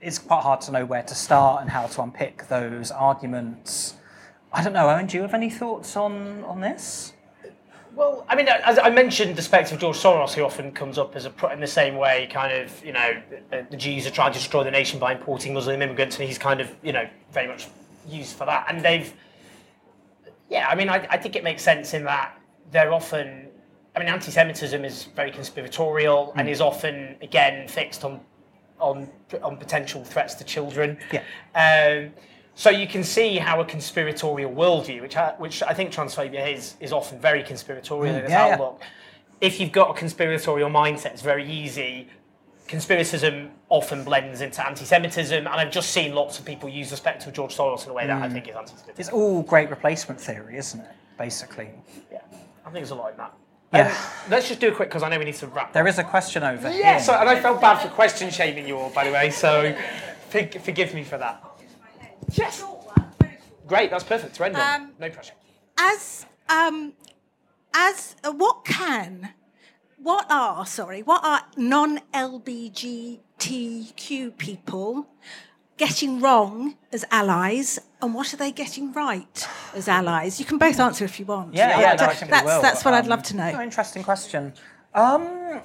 [0.00, 3.94] it's quite hard to know where to start and how to unpick those arguments.
[4.52, 5.06] I don't know, Owen.
[5.06, 7.12] Do you have any thoughts on on this?
[7.94, 11.14] Well, I mean, as I mentioned, the spectre of George Soros, who often comes up
[11.14, 14.38] as a in the same way, kind of, you know, the, Jews are trying to
[14.38, 17.68] destroy the nation by importing Muslim immigrants, and he's kind of, you know, very much
[18.08, 18.64] used for that.
[18.68, 19.12] And they've,
[20.48, 22.34] yeah, I mean, I, I think it makes sense in that
[22.72, 23.48] they're often,
[23.94, 26.40] I mean, anti-Semitism is very conspiratorial mm.
[26.40, 28.20] and is often, again, fixed on
[28.80, 29.08] on
[29.42, 30.98] on potential threats to children.
[31.12, 31.22] Yeah.
[31.54, 32.12] Um,
[32.54, 36.74] so you can see how a conspiratorial worldview, which I, which I think transphobia is,
[36.80, 38.78] is often very conspiratorial mm, in its yeah, outlook.
[38.80, 38.86] Yeah.
[39.48, 42.08] If you've got a conspiratorial mindset, it's very easy.
[42.68, 47.28] Conspiracism often blends into anti-Semitism, and I've just seen lots of people use the spectre
[47.28, 48.24] of George Soros in a way that mm.
[48.24, 48.98] I think is anti-Semitic.
[48.98, 50.90] It's all great replacement theory, isn't it?
[51.18, 51.70] Basically.
[52.10, 52.20] Yeah,
[52.64, 53.34] I think it's a lot in that.
[53.72, 53.88] Yeah.
[53.88, 55.72] Um, let's just do a quick because I know we need to wrap.
[55.72, 56.82] There is a question over yeah, here.
[56.82, 59.30] Yeah, so, and I felt bad for question shaming you all, by the way.
[59.30, 59.74] So,
[60.28, 61.42] forgive me for that.
[62.32, 62.64] Yes.
[63.66, 64.34] Great, that's perfect.
[64.34, 64.82] To end on.
[64.82, 65.32] Um, no pressure.
[65.78, 66.92] As um,
[67.74, 69.30] as uh, what can,
[69.96, 75.08] what are sorry, what are non-LBGTQ people
[75.76, 80.38] getting wrong as allies, and what are they getting right as allies?
[80.38, 81.54] You can both answer if you want.
[81.54, 82.62] Yeah, yeah, no, I that's will.
[82.62, 83.60] that's what um, I'd love to know.
[83.60, 84.52] interesting question.
[84.94, 85.60] Um,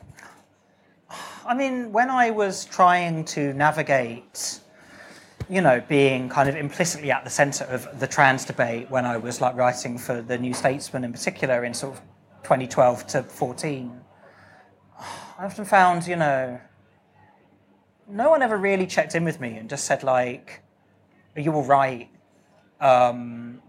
[1.46, 4.60] I mean, when I was trying to navigate,
[5.50, 9.18] you know, being kind of implicitly at the centre of the trans debate when I
[9.18, 12.02] was like writing for the New Statesman in particular in sort of
[12.44, 14.02] 2012 to 14,
[15.40, 16.60] I often found, you know,
[18.08, 20.62] no one ever really checked in with me and just said like,
[21.36, 22.10] "Are you all right?
[22.80, 23.62] Um,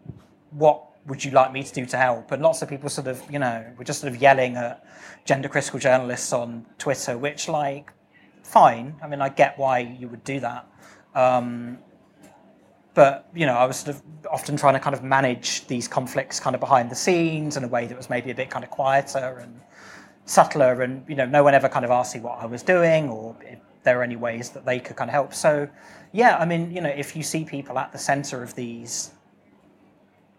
[0.50, 3.22] what would you like me to do to help?" And lots of people sort of,
[3.30, 4.84] you know, were just sort of yelling at
[5.24, 7.92] gender critical journalists on Twitter, which like,
[8.42, 8.96] fine.
[9.02, 10.66] I mean, I get why you would do that.
[11.14, 11.78] Um,
[12.94, 16.40] but you know, I was sort of often trying to kind of manage these conflicts
[16.40, 18.70] kind of behind the scenes in a way that was maybe a bit kind of
[18.70, 19.60] quieter and
[20.24, 23.08] subtler, and you know, no one ever kind of asked me what I was doing
[23.08, 23.36] or
[23.88, 25.32] there were any ways that they could kind of help.
[25.32, 25.66] So,
[26.12, 29.12] yeah, I mean, you know, if you see people at the centre of these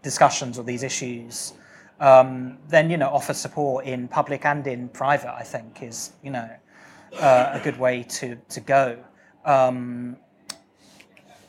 [0.03, 1.53] discussions or these issues,
[1.99, 5.33] um, then you know, offer support in public and in private.
[5.33, 6.47] I think is you know
[7.19, 9.03] uh, a good way to to go.
[9.45, 10.17] Um,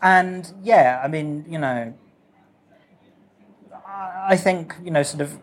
[0.01, 1.92] and yeah, I mean, you know,
[4.34, 5.38] I think you know, sort of,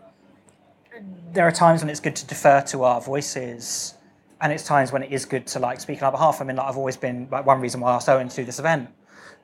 [1.32, 3.94] there are times when it's good to defer to our voices,
[4.40, 6.40] and it's times when it is good to like speak on our behalf.
[6.40, 8.44] I mean, like, I've always been like one reason why I asked Owen to do
[8.44, 8.88] this event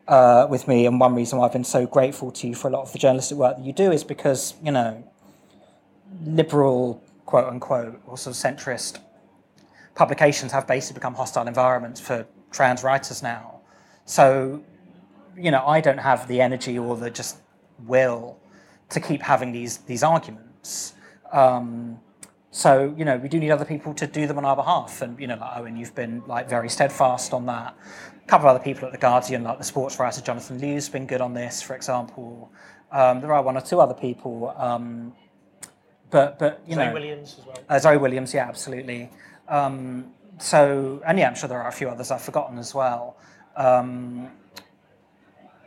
[0.06, 2.70] uh, with me, and one reason why I've been so grateful to you for a
[2.70, 5.02] lot of the journalistic work that you do is because you know,
[6.24, 8.98] liberal quote unquote or sort of centrist
[9.94, 13.60] publications have basically become hostile environments for trans writers now.
[14.04, 14.62] So
[15.36, 17.38] you know, I don't have the energy or the just
[17.86, 18.38] will
[18.90, 20.94] to keep having these these arguments.
[21.32, 21.98] Um,
[22.54, 25.02] so you know, we do need other people to do them on our behalf.
[25.02, 27.76] And you know, like Owen, you've been like very steadfast on that.
[28.14, 31.04] A couple of other people at the Guardian, like the sports writer Jonathan Liew's been
[31.04, 32.52] good on this, for example.
[32.92, 35.12] Um, there are one or two other people, um,
[36.10, 37.56] but but you Zoe know, Williams as well.
[37.68, 39.10] Uh, Zoe Williams, yeah, absolutely.
[39.48, 43.16] Um, so and yeah, I'm sure there are a few others I've forgotten as well.
[43.56, 44.30] Um,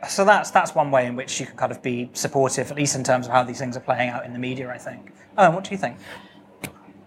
[0.08, 2.96] so that's that's one way in which you can kind of be supportive, at least
[2.96, 4.70] in terms of how these things are playing out in the media.
[4.70, 5.12] I think.
[5.36, 5.98] Oh, what do you think?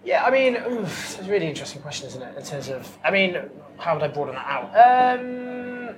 [0.04, 2.36] Yeah, I mean, oof, it's a really interesting question, isn't it?
[2.36, 3.36] In terms of, I mean,
[3.78, 5.20] how would I broaden that out?
[5.20, 5.94] Um,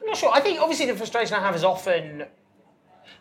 [0.00, 0.30] I'm not sure.
[0.32, 2.24] I think obviously the frustration I have is often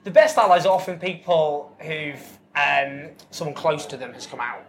[0.04, 2.22] the best allies are often people who've
[2.56, 4.66] um, someone close to them has come out,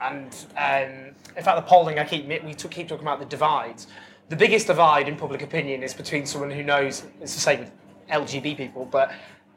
[0.00, 3.86] and um, in fact, the polling I keep we took, keep talking about the divides.
[4.28, 7.04] The biggest divide in public opinion is between someone who knows.
[7.20, 7.70] It's the same with
[8.10, 9.12] LGBT people, but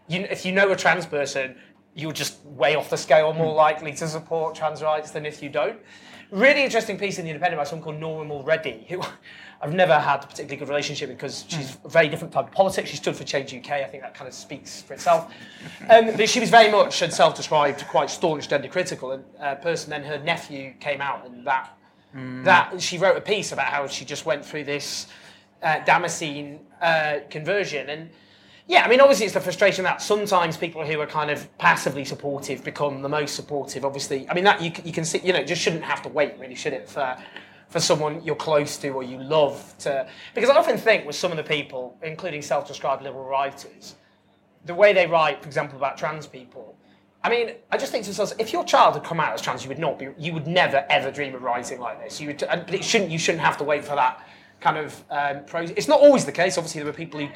[0.07, 1.55] you, if you know a trans person,
[1.95, 5.49] you're just way off the scale more likely to support trans rights than if you
[5.49, 5.79] don't.
[6.31, 9.01] Really interesting piece in the Independent by someone called Nora Mulready, who
[9.61, 12.51] I've never had a particularly good relationship with because she's a very different type of
[12.53, 12.89] politics.
[12.89, 13.71] She stood for Change UK.
[13.71, 15.31] I think that kind of speaks for itself.
[15.89, 19.89] Um, but she was very much and self-described quite staunch gender critical and uh, person.
[19.89, 21.77] Then her nephew came out and that
[22.15, 22.43] Mm.
[22.43, 25.07] that she wrote a piece about how she just went through this
[25.63, 27.89] uh, Damascene uh, conversion.
[27.89, 28.09] And
[28.72, 32.05] yeah, I mean, obviously, it's the frustration that sometimes people who are kind of passively
[32.05, 33.84] supportive become the most supportive.
[33.84, 36.36] Obviously, I mean, that you, you can see, you know, just shouldn't have to wait,
[36.39, 37.17] really, should it, for,
[37.67, 40.07] for someone you're close to or you love to.
[40.34, 43.95] Because I often think with some of the people, including self described liberal writers,
[44.63, 46.78] the way they write, for example, about trans people,
[47.26, 49.63] I mean, I just think to myself, if your child had come out as trans,
[49.63, 52.22] you would not be, you would never ever dream of writing like this.
[52.22, 54.26] You would, but it shouldn't, you shouldn't have to wait for that
[54.61, 55.74] kind of um, process.
[55.76, 56.57] It's not always the case.
[56.57, 57.28] Obviously, there were people who.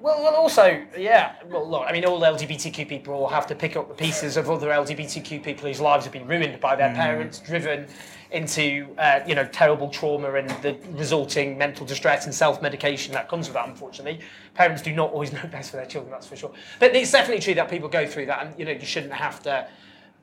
[0.00, 1.34] Well, well, also, yeah.
[1.46, 4.48] Well, look, I mean, all LGBTQ people all have to pick up the pieces of
[4.50, 6.94] other LGBTQ people whose lives have been ruined by their Mm.
[6.96, 7.86] parents, driven
[8.30, 13.48] into, uh, you know, terrible trauma and the resulting mental distress and self-medication that comes
[13.48, 13.66] with that.
[13.66, 14.20] Unfortunately,
[14.54, 16.10] parents do not always know best for their children.
[16.12, 16.52] That's for sure.
[16.78, 19.42] But it's definitely true that people go through that, and you know, you shouldn't have
[19.44, 19.66] to,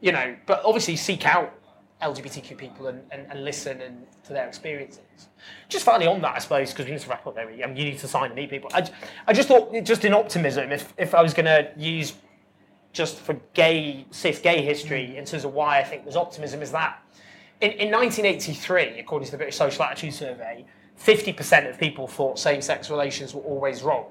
[0.02, 0.36] you know.
[0.46, 1.54] But obviously, seek out
[2.02, 5.00] LGBTQ people and, and, and listen and to their experiences.
[5.70, 7.48] Just finally on that, I suppose, because we need to wrap up there.
[7.48, 8.70] I mean, you need to sign and meet people.
[8.74, 8.90] I,
[9.28, 12.14] I just thought, just in optimism, if, if I was going to use
[12.92, 15.18] just for gay, cis gay history mm.
[15.18, 17.02] in terms of why I think there's optimism, is that
[17.62, 20.66] in, in 1983, according to the British Social Attitude Survey,
[21.02, 24.06] 50% of people thought same sex relations were always wrong,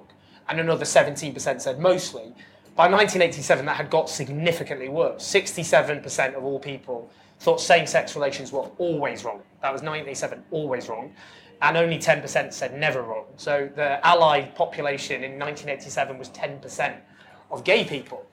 [0.49, 2.35] and another 17% said mostly.
[2.75, 5.23] By 1987, that had got significantly worse.
[5.23, 7.11] 67% of all people
[7.41, 9.43] thought same sex relations were always wrong.
[9.63, 11.13] That was 1987, always wrong.
[11.63, 13.25] And only 10% said never wrong.
[13.37, 16.97] So the Allied population in 1987 was 10%
[17.51, 18.27] of gay people.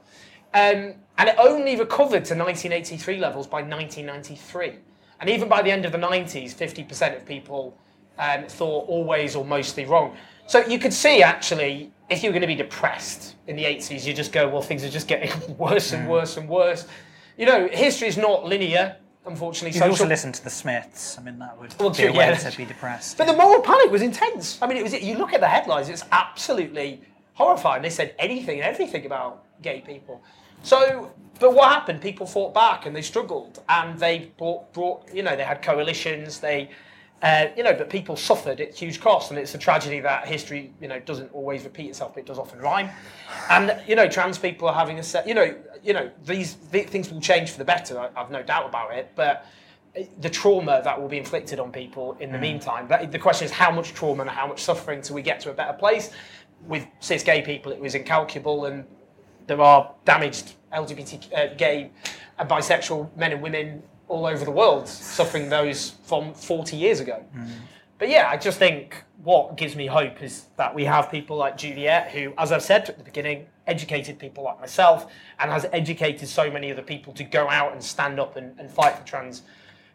[0.53, 4.75] Um, and it only recovered to 1983 levels by 1993.
[5.19, 7.77] And even by the end of the 90s, 50% of people
[8.17, 10.17] um, thought always or mostly wrong.
[10.47, 14.13] So you could see actually, if you're going to be depressed in the 80s, you
[14.13, 16.87] just go, well, things are just getting worse and worse and worse.
[17.37, 18.97] You know, history is not linear.
[19.25, 21.17] Unfortunately, You could also listen to the Smiths.
[21.19, 22.35] I mean, that would Well, be a way yeah.
[22.35, 23.17] to be depressed.
[23.17, 24.57] But the moral panic was intense.
[24.61, 24.93] I mean, it was.
[24.93, 27.01] You look at the headlines; it's absolutely
[27.33, 27.83] horrifying.
[27.83, 30.21] They said anything and everything about gay people.
[30.63, 32.01] So, but what happened?
[32.01, 36.39] People fought back and they struggled, and they brought, brought you know, they had coalitions.
[36.39, 36.69] They,
[37.21, 40.73] uh, you know, but people suffered at huge cost, and it's a tragedy that history,
[40.81, 42.89] you know, doesn't always repeat itself, but it does often rhyme.
[43.49, 45.27] And you know, trans people are having a set.
[45.27, 47.99] You know, you know, these th- things will change for the better.
[47.99, 49.45] I, I've no doubt about it, but
[50.21, 52.41] the trauma that will be inflicted on people in the Mm.
[52.41, 52.87] meantime.
[52.87, 55.51] But the question is how much trauma and how much suffering till we get to
[55.51, 56.11] a better place.
[56.67, 58.85] With cis gay people, it was incalculable, and
[59.47, 61.91] there are damaged LGBT uh, gay
[62.39, 67.23] and bisexual men and women all over the world suffering those from 40 years ago.
[67.35, 67.47] Mm.
[67.97, 71.55] But yeah, I just think what gives me hope is that we have people like
[71.55, 75.09] Juliet, who, as I've said at the beginning, educated people like myself
[75.39, 78.69] and has educated so many other people to go out and stand up and, and
[78.69, 79.43] fight for trans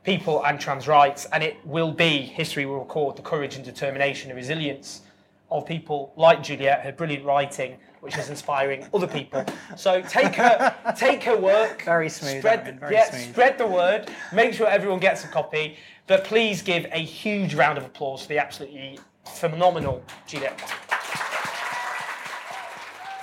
[0.05, 1.27] people and trans rights.
[1.33, 5.03] And it will be, history will record the courage and determination and resilience
[5.51, 7.77] of people like Juliet, her brilliant writing,
[8.07, 9.45] which is inspiring other people.
[9.77, 11.83] So take her, take her work.
[11.85, 13.31] Very smooth, Spread, Aaron, very yeah, smooth.
[13.33, 14.09] spread the word.
[14.33, 15.77] Make sure everyone gets a copy.
[16.07, 20.57] But please give a huge round of applause for the absolutely phenomenal Juliet.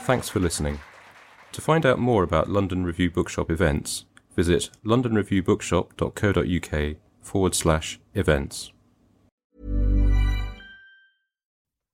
[0.01, 0.81] Thanks for listening.
[1.53, 4.03] To find out more about London Review Bookshop events,
[4.35, 8.73] visit londonreviewbookshop.co.uk forward slash events.